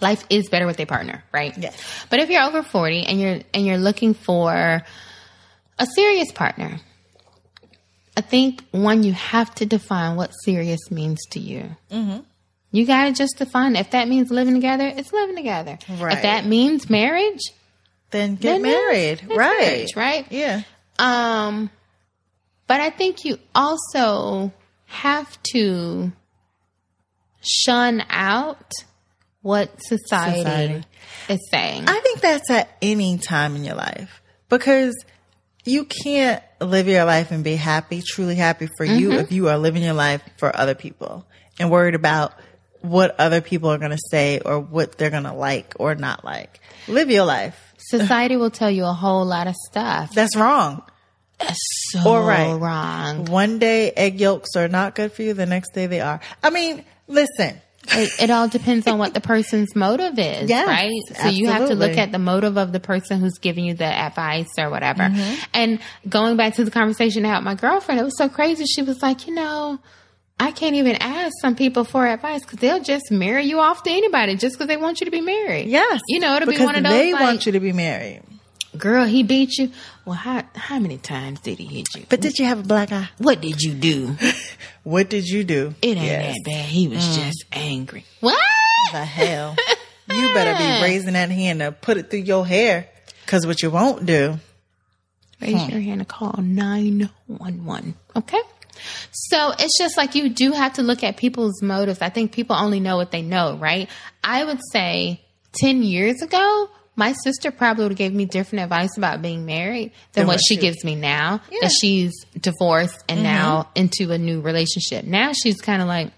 [0.00, 1.56] Life is better with a partner, right?
[1.56, 1.76] Yes.
[2.10, 4.82] But if you're over 40 and you're and you're looking for
[5.78, 6.78] a serious partner,
[8.16, 11.76] I think one you have to define what serious means to you.
[11.90, 12.18] Mm-hmm.
[12.70, 14.86] You got to just define if that means living together.
[14.94, 15.78] It's living together.
[15.88, 16.16] Right.
[16.16, 17.40] If that means marriage,
[18.10, 19.20] Then get then married.
[19.22, 19.58] it's right.
[19.60, 20.26] marriage, right?
[20.30, 20.62] Yeah.
[20.98, 21.70] Um,
[22.66, 24.52] but I think you also
[24.86, 26.12] have to
[27.40, 28.70] shun out
[29.42, 30.84] what society, Society.
[31.28, 31.84] is saying.
[31.88, 34.94] I think that's at any time in your life because
[35.64, 39.18] you can't live your life and be happy, truly happy for you Mm-hmm.
[39.20, 41.24] if you are living your life for other people
[41.58, 42.32] and worried about
[42.82, 46.24] what other people are going to say or what they're going to like or not
[46.24, 46.60] like.
[46.86, 47.74] Live your life.
[47.78, 50.12] society will tell you a whole lot of stuff.
[50.14, 50.82] That's wrong.
[51.38, 51.58] That's
[51.90, 52.52] so All right.
[52.54, 53.26] wrong.
[53.26, 56.20] One day egg yolks are not good for you, the next day they are.
[56.42, 57.60] I mean, listen,
[57.90, 61.00] It, it all depends on what the person's motive is, Yes, right?
[61.22, 63.84] So you have to look at the motive of the person who's giving you the
[63.84, 65.04] advice or whatever.
[65.04, 65.44] Mm-hmm.
[65.54, 68.64] And going back to the conversation I had with my girlfriend, it was so crazy.
[68.66, 69.78] She was like, you know,
[70.40, 73.90] I can't even ask some people for advice because they'll just marry you off to
[73.90, 75.68] anybody just because they want you to be married.
[75.68, 76.00] yes.
[76.08, 78.22] You know, it'll be one of those they like, want you to be married.
[78.76, 79.70] girl, he beat you.
[80.04, 82.06] Well, how, how many times did he hit you?
[82.08, 83.10] But did you have a black eye?
[83.18, 84.16] what did you do?
[84.88, 85.74] What did you do?
[85.82, 86.34] It ain't Yes.
[86.34, 86.64] that bad.
[86.64, 87.14] He was mm.
[87.16, 88.06] just angry.
[88.20, 88.38] What?
[88.90, 89.54] The hell?
[90.10, 92.88] you better be raising that hand to put it through your hair.
[93.26, 94.38] Cause what you won't do.
[95.42, 95.70] Raise hmm.
[95.70, 97.94] your hand and call 911.
[98.16, 98.40] Okay?
[99.10, 102.00] So it's just like you do have to look at people's motives.
[102.02, 103.88] I think people only know what they know, right?
[104.22, 105.20] I would say
[105.60, 109.92] 10 years ago, my sister probably would have gave me different advice about being married
[110.14, 111.58] than what what she she- gives me now Yeah.
[111.62, 113.24] that she's divorced and mm-hmm.
[113.24, 115.04] now into a new relationship.
[115.04, 116.10] Now she's kind of like,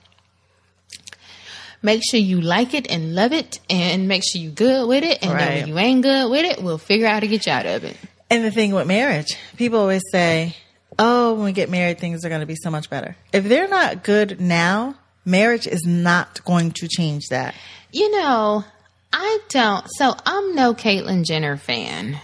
[1.83, 5.19] make sure you like it and love it and make sure you good with it.
[5.23, 5.49] And Right.
[5.61, 7.85] when you ain't good with it, we'll figure out how to get you out of
[7.85, 7.97] it.
[8.31, 10.55] And the thing with marriage, people always say,
[11.01, 13.69] "Oh, when we get married, things are going to be so much better." If they're
[13.69, 14.95] not good now,
[15.25, 17.55] marriage is not going to change that.
[17.91, 18.65] You know,
[19.13, 19.87] I don't.
[19.97, 22.21] So I'm no Caitlyn Jenner fan.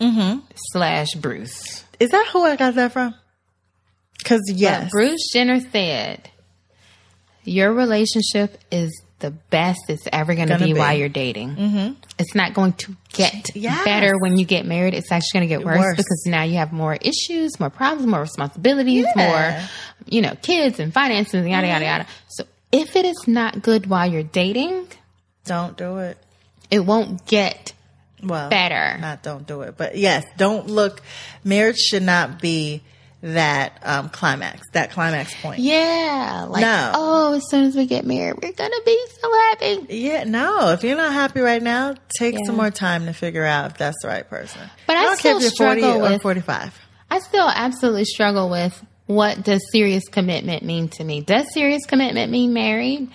[0.00, 0.40] Mm-hmm.
[0.72, 1.84] Slash Bruce.
[1.98, 3.14] Is that who I got that from?
[4.18, 6.28] Because yes, Bruce Jenner said,
[7.44, 10.74] "Your relationship is the best it's ever going to be, be.
[10.74, 11.56] while you're dating.
[11.56, 11.92] Mm-hmm.
[12.18, 13.84] It's not going to get Yes.
[13.84, 14.92] better when you get married.
[14.94, 15.96] It's actually going to get worse, Worse.
[15.96, 19.28] because now you have more issues, more problems, more responsibilities, Yeah.
[19.60, 19.68] more,
[20.06, 22.06] you know, kids and finances, and yada yada yada.
[22.28, 24.86] So if it is not good while you're dating,
[25.46, 26.18] don't do it.
[26.70, 27.72] it won't get
[28.22, 28.98] Well, better.
[29.00, 31.00] Not don't do it, but yes, don't look.
[31.44, 32.82] Marriage should not be
[33.34, 35.58] that um, climax, that climax point.
[35.60, 36.92] Yeah, like No.
[36.94, 39.86] oh, as soon as we get married, we're gonna be so happy.
[39.90, 40.68] Yeah, no.
[40.70, 42.40] If you're not happy right now, take Yeah.
[42.46, 44.60] some more time to figure out if that's the right person.
[44.86, 46.80] But I don't care still if you're 40 struggle or with- 45.
[47.10, 51.20] I still absolutely struggle with what does serious commitment mean to me?
[51.20, 53.08] Does serious commitment mean married?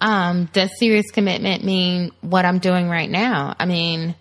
[0.00, 3.56] Um, does serious commitment mean what I'm doing right now?
[3.58, 4.14] I mean,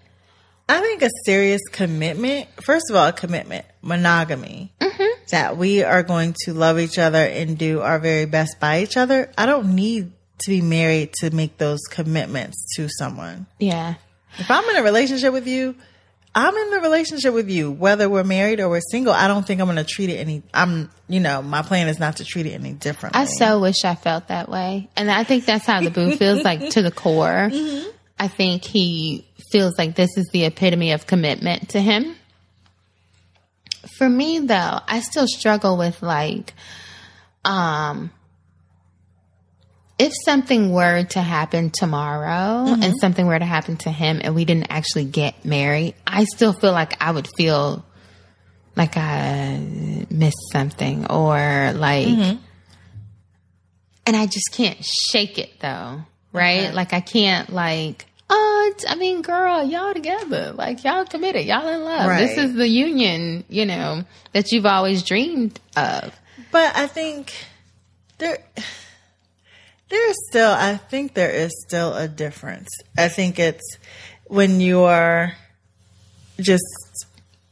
[0.69, 5.03] I think a serious commitment, first of all, a commitment, monogamy, Mm-hmm.
[5.31, 8.97] that we are going to love each other and do our very best by each
[8.97, 9.31] other.
[9.37, 13.45] I don't need to be married to make those commitments to someone.
[13.59, 13.95] yeah.
[14.39, 15.75] If I'm in a relationship with you,
[16.35, 19.11] I'm in the relationship with you, whether we're married or we're single.
[19.13, 21.99] I don't think I'm going to treat it any, I'm, you know, my plan is
[21.99, 23.19] not to treat it any differently.
[23.21, 24.89] I so wish I felt that way.
[24.95, 27.49] And I think that's how the boo feels like to the core.
[28.19, 32.15] I think he feels like this is the epitome of commitment to him.
[33.97, 36.53] For me though, I still struggle with like
[37.45, 38.11] um
[39.99, 44.45] if something were to happen tomorrow and something were to happen to him and we
[44.45, 47.83] didn't actually get married, I still feel like I would feel
[48.75, 52.07] like I missed something or like
[54.05, 56.65] and I just can't shake it though, right?
[56.65, 56.71] Okay.
[56.71, 58.05] Like I can't like
[58.87, 62.17] I mean, girl, y'all together, like y'all committed, y'all in love.
[62.17, 64.03] This is the union, you know,
[64.33, 66.13] that you've always dreamed of.
[66.51, 67.33] But I think
[68.17, 68.39] there
[69.89, 72.69] there is still I think there is still a difference.
[72.97, 73.77] I think it's
[74.25, 75.33] when you are
[76.39, 76.63] just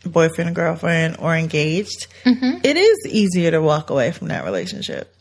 [0.03, 2.59] boyfriend and girlfriend or engaged, mm-hmm.
[2.63, 5.13] it is easier to walk away from that relationship.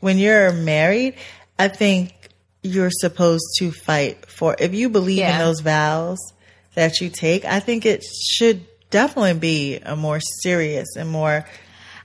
[0.00, 1.14] When you're married,
[1.58, 2.14] I think
[2.66, 6.18] you're supposed to fight for if you believe in those vows
[6.74, 11.44] that you take, I think it should definitely be a more serious and more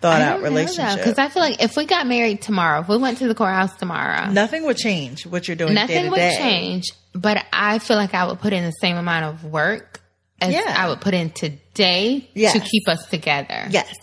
[0.01, 0.97] thought out relationship.
[0.97, 3.75] Because I feel like if we got married tomorrow, if we went to the courthouse
[3.77, 6.35] tomorrow, Nothing would change what you're doing nothing would day.
[6.37, 6.85] change.
[7.13, 10.01] But I feel like I would put in the same amount of work
[10.41, 10.73] as Yeah.
[10.75, 12.53] I would put in today Yes.
[12.53, 13.67] to keep us together.
[13.69, 13.93] Yes.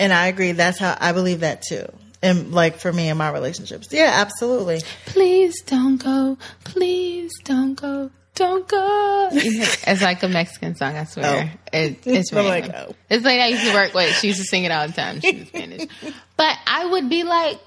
[0.00, 0.52] And I agree.
[0.52, 1.84] That's how I believe that too.
[2.22, 3.88] And like for me in my relationships.
[3.90, 4.80] Yeah, absolutely.
[5.06, 6.38] Please don't go.
[6.64, 8.10] Please don't go.
[8.34, 9.28] Don't go.
[9.32, 11.52] it's like a Mexican song, I swear.
[11.52, 11.58] Oh.
[11.72, 12.94] It, it's I'm like, oh.
[13.10, 14.16] It's like I used to work with.
[14.16, 15.20] She used to sing it all the time.
[15.20, 15.86] She was Spanish.
[16.36, 17.60] but I would be like,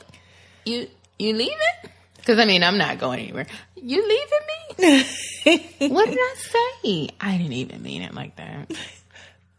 [0.66, 0.88] you
[1.20, 1.58] you leaving?
[2.18, 3.46] Because I mean, I'm not going anywhere.
[3.76, 5.88] You leaving me?
[5.90, 7.10] what did I say?
[7.22, 8.72] I didn't even mean it like that.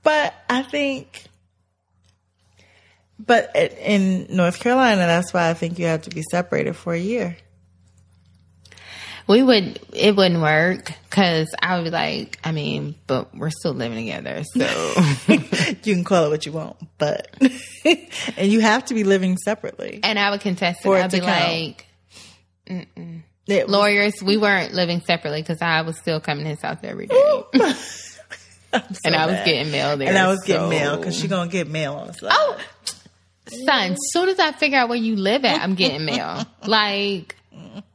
[0.02, 1.24] But I think,
[3.18, 6.98] but in North Carolina, that's why I think you have to be separated for a
[6.98, 7.36] year.
[9.28, 13.72] We would, it wouldn't work because I would be like, I mean, but we're still
[13.72, 14.44] living together.
[14.44, 14.94] So
[15.82, 17.26] You can call it what you want, but,
[18.36, 19.98] and you have to be living separately.
[20.04, 20.88] And I would contest it.
[20.88, 21.86] I'd be like,
[23.48, 27.06] It- lawyers, we weren't living separately because I was still coming to his house every
[27.08, 27.42] day.
[27.54, 30.08] and I was getting mail there.
[30.08, 32.30] and I was getting mail because she's going to get mail on the side.
[32.32, 32.58] Oh,
[33.48, 36.44] son, as soon as I figure out where you live at, I'm getting mail.
[36.66, 37.36] like,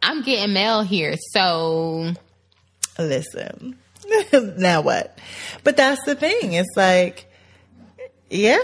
[0.01, 1.15] I'm getting mail here.
[1.33, 2.13] So,
[2.97, 3.77] listen.
[4.57, 5.17] Now what?
[5.63, 6.51] But that's the thing.
[6.53, 7.31] It's like
[8.29, 8.59] yeah.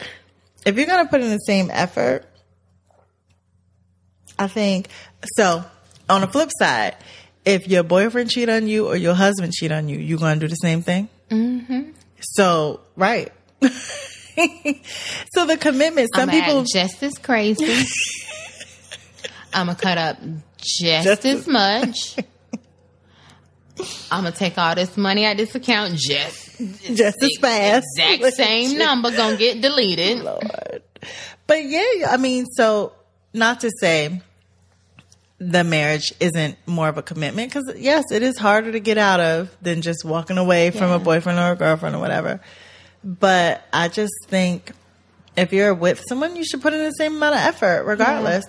[0.66, 2.26] If you're gonna put in the same effort
[4.40, 4.88] i think
[5.36, 5.64] so
[6.10, 6.96] on the flip side
[7.46, 10.48] if your boyfriend cheat on you or your husband cheat on you you gonna do
[10.48, 11.10] the same thing?
[11.30, 11.92] Mm-hmm.
[12.20, 13.32] so right
[15.34, 17.86] so the commitment some I'm people just as crazy.
[19.54, 20.18] I'm to cut up
[20.58, 22.18] just, Just as much.
[24.12, 28.36] I'm going to take all this money out this account just just as fast exact
[28.36, 30.20] same number gonna get deleted.
[30.20, 30.82] Lord.
[31.46, 32.94] But yeah, I mean, so
[33.34, 34.22] not to say
[35.40, 39.20] the marriage isn't more of a commitment because yes, it is harder to get out
[39.20, 42.42] of than just walking away from a boyfriend or a girlfriend or whatever.
[43.08, 44.72] But I just think
[45.38, 48.44] if you're with someone, you should put in the same amount of effort, regardless.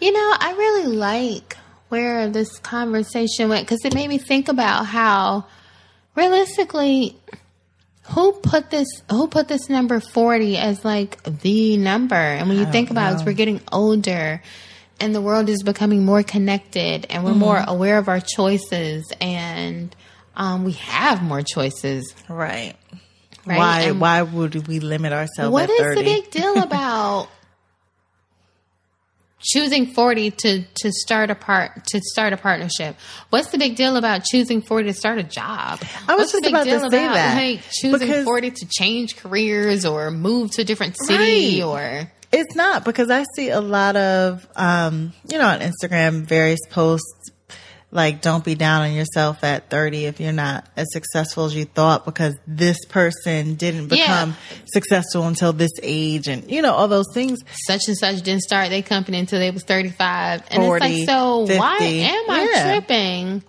[0.00, 1.56] You know, I really like
[1.90, 5.46] where this conversation went because it made me think about how
[6.16, 7.16] realistically
[8.10, 12.66] who put this who put this number 40 as like the number and when you
[12.66, 14.42] think about it as we're getting older
[15.00, 17.70] and the world is becoming more connected and we're more Mm-hmm.
[17.70, 19.94] aware of our choices and
[20.36, 22.74] um, we have more choices Right.
[23.46, 23.80] Right, Why?
[23.82, 27.28] and- why would we limit ourselves what at is the big deal about
[29.40, 32.96] choosing 40 to to start a part to start a partnership
[33.28, 36.46] what's the big deal about choosing 40 to start a job I was what's just
[36.46, 37.36] about to say about that.
[37.36, 41.62] like choosing Because- 40 to change careers or move to a different city Right.
[41.62, 46.58] or It's not because I see a lot of, um, you know, on Instagram, various
[46.70, 47.30] posts
[47.94, 51.64] like, don't be down on yourself at 30 if you're not as successful as you
[51.64, 54.04] thought because this person didn't Yeah.
[54.04, 54.36] become
[54.66, 57.38] successful until this age and, you know, all those things.
[57.66, 61.08] such and such didn't start their company until they was 35 and 40, it's like
[61.08, 62.70] so why am i Yeah.
[62.72, 63.42] tripping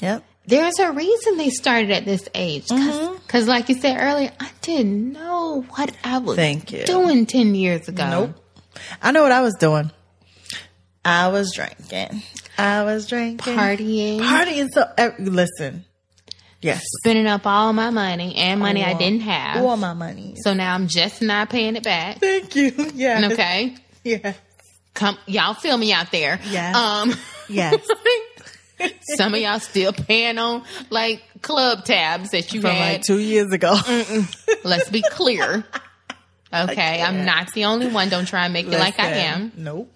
[0.00, 0.24] Yep.
[0.46, 3.48] there's a reason they started at this age because Mm-hmm.
[3.50, 6.36] like you said earlier i didn't know what i was
[6.86, 8.44] doing 10 years ago Nope.
[9.02, 9.90] I know what I was doing.
[11.04, 12.22] I was drinking.
[12.58, 13.54] I was drinking.
[13.56, 14.68] partying Partying.
[14.72, 15.84] So, uh, listen.
[16.60, 16.82] Yes.
[16.98, 19.64] spending up all my money and money I didn't have.
[19.64, 20.34] All my money.
[20.38, 22.18] so now I'm just not paying it back.
[22.18, 22.72] Thank you.
[22.94, 23.28] Yeah.
[23.32, 23.76] Okay.
[24.02, 24.32] Yeah.
[24.94, 26.40] Come y'all feel me out there.
[26.50, 26.74] Yes.
[26.74, 27.14] Um
[27.48, 27.80] Yes.
[29.16, 32.92] some of y'all still paying on like club tabs that you From had.
[32.94, 33.76] like two years ago.
[34.64, 35.64] Let's be clear.
[36.50, 38.08] Okay, I'm not the only one.
[38.08, 39.52] Don't try and make it like I am.
[39.54, 39.92] Nope.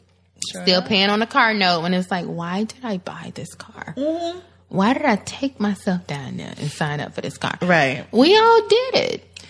[0.51, 3.55] Sure Still paying on a car note when it's like, why did I buy this
[3.55, 3.95] car?
[3.97, 4.39] Mm-hmm.
[4.69, 7.59] Why did I take myself down there and sign up for this car?
[7.61, 8.07] Right.
[8.11, 9.41] We all did it.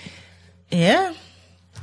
[0.71, 1.15] Yeah.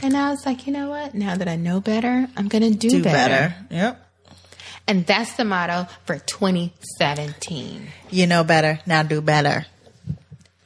[0.01, 1.15] And I was like, you know what?
[1.15, 3.49] Now that I know better, I'm going to do, Do better.
[3.49, 3.55] better.
[3.71, 4.05] Yep.
[4.87, 7.87] And that's the motto for 2017.
[8.09, 8.79] You know better.
[8.85, 9.65] Now do better.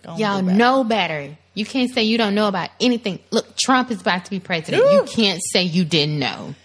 [0.04, 0.58] Go Y'all do better.
[0.58, 1.38] know better.
[1.54, 3.20] You can't say you don't know about anything.
[3.32, 4.84] Look, Trump is about to be president.
[4.92, 6.56] You can't say you didn't know.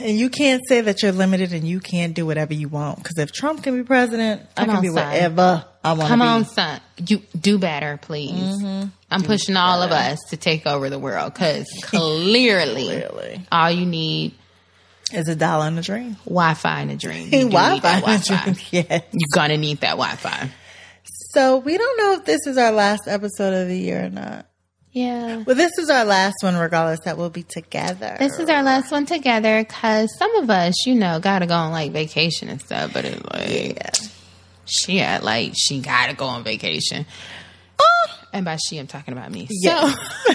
[0.00, 2.98] And you can't say that you're limited and you can't do whatever you want.
[2.98, 4.94] Because if Trump can be president, I Come can on, be son.
[4.94, 6.26] whatever I want to Come be.
[6.26, 6.80] on, son.
[7.06, 8.32] You do better, please.
[8.32, 8.88] Mm-hmm.
[9.10, 13.46] I'm pushing all of us to take over the world because clearly, Clearly.
[13.50, 14.34] all you need
[15.12, 16.16] is a dollar in a dream.
[16.26, 17.30] Wi-Fi in a dream.
[17.30, 18.00] Do Wi-Fi.
[18.00, 18.54] Wi-Fi.
[18.70, 19.02] yes.
[19.12, 20.50] You're gonna need that Wi-Fi.
[21.32, 24.46] So we don't know if this is our last episode of the year or not.
[24.92, 25.42] Yeah.
[25.46, 28.16] Well, this is our last one, regardless that we'll be together.
[28.18, 31.72] This is our last one together because some of us, you know, gotta go on
[31.72, 32.92] like vacation and stuff.
[32.92, 33.90] But it's like yeah.
[34.64, 37.06] she had like she gotta go on vacation.
[37.78, 38.06] Oh.
[38.32, 39.46] And by she, I'm talking about me.
[39.50, 39.94] Yes.
[40.26, 40.34] So,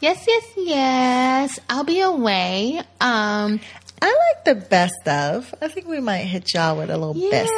[0.00, 1.58] yes, yes, yes.
[1.68, 2.78] I'll be away.
[3.00, 3.60] Um,
[4.02, 5.54] I like the best of.
[5.60, 7.52] I think we might hit y'all with a little yeah, best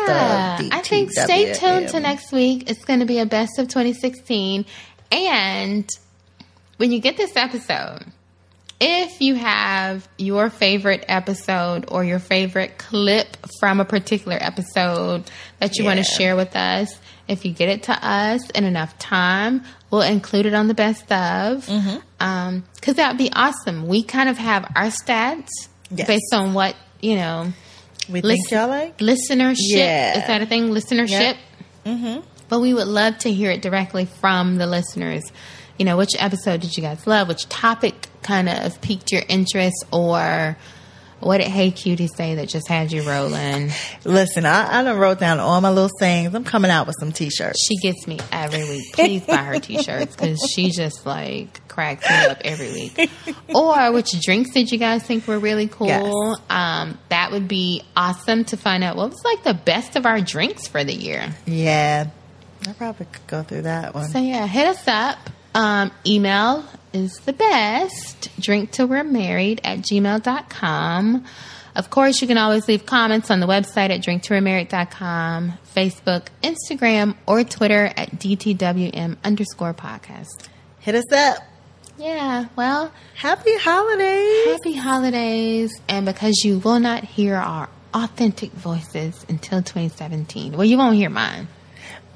[0.62, 0.72] of.
[0.72, 2.70] I think stay tuned to next week.
[2.70, 4.64] It's going to be a best of 2016.
[5.10, 5.88] And
[6.76, 8.04] when you get this episode,
[8.80, 15.24] if you have your favorite episode or your favorite clip from a particular episode
[15.58, 16.96] that you want to share with us,
[17.26, 21.02] if you get it to us in enough time, we'll include it on the best
[21.10, 21.66] of.
[21.66, 22.58] Mm-hmm.
[22.74, 23.86] Because that would be awesome.
[23.88, 25.48] We kind of have our stats
[25.90, 26.06] Yes.
[26.06, 27.52] based on what, you know,
[28.10, 28.98] We think Listen- y'all like.
[28.98, 29.56] listenership.
[29.58, 30.18] Yeah.
[30.20, 30.68] Is that a thing?
[30.70, 31.36] Listenership?
[31.84, 32.20] Mm-hmm.
[32.48, 35.22] But we would love to hear it directly from the listeners.
[35.78, 37.28] You know, which episode did you guys love?
[37.28, 39.76] Which topic kind of piqued your interest?
[39.92, 40.56] Or
[41.20, 43.70] what did Hey Cutie say that just had you rolling?
[44.04, 46.34] Listen, I, I done wrote down all my little sayings.
[46.34, 47.64] I'm coming out with some t-shirts.
[47.66, 48.92] She gets me every week.
[48.94, 53.10] Please buy her t-shirts because she just like cracks me up every week.
[53.54, 55.86] Or which drinks did you guys think were really cool?
[55.86, 56.40] Yes.
[56.50, 60.20] Um, that would be awesome to find out what was like the best of our
[60.20, 61.34] drinks for the year.
[61.46, 62.10] Yeah.
[62.68, 64.08] I probably could go through that one.
[64.10, 65.18] So yeah, hit us up.
[65.54, 68.28] Um, email is the best.
[68.40, 71.24] Drink till we're married at gmail.com.
[71.74, 77.44] Of course, you can always leave comments on the website at drinktillwe'remarried.com, Facebook, Instagram, or
[77.44, 80.48] Twitter at DTWM underscore podcast.
[80.80, 81.38] Hit us up.
[81.96, 84.46] Yeah, well, Happy holidays.
[84.46, 85.72] happy holidays.
[85.88, 90.52] And because you will not hear our authentic voices until 2017.
[90.52, 91.48] Well, you won't hear mine.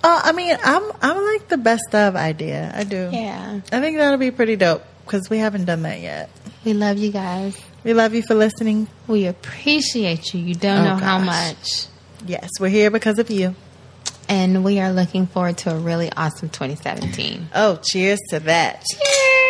[0.05, 2.73] Uh, I mean, I'm I'm like the best of idea.
[2.75, 3.09] I do.
[3.13, 3.61] Yeah.
[3.71, 6.29] I think that'll be pretty dope because we haven't done that yet.
[6.65, 7.57] We love you guys.
[7.85, 8.89] We love you for listening.
[9.09, 10.41] We appreciate you.
[10.41, 11.87] You don't Oh, know how much.
[12.27, 13.55] Yes, we're here because of you.
[14.29, 17.49] And we are looking forward to a really awesome 2017.
[17.55, 18.83] Oh, cheers to that.
[18.93, 19.41] Cheers.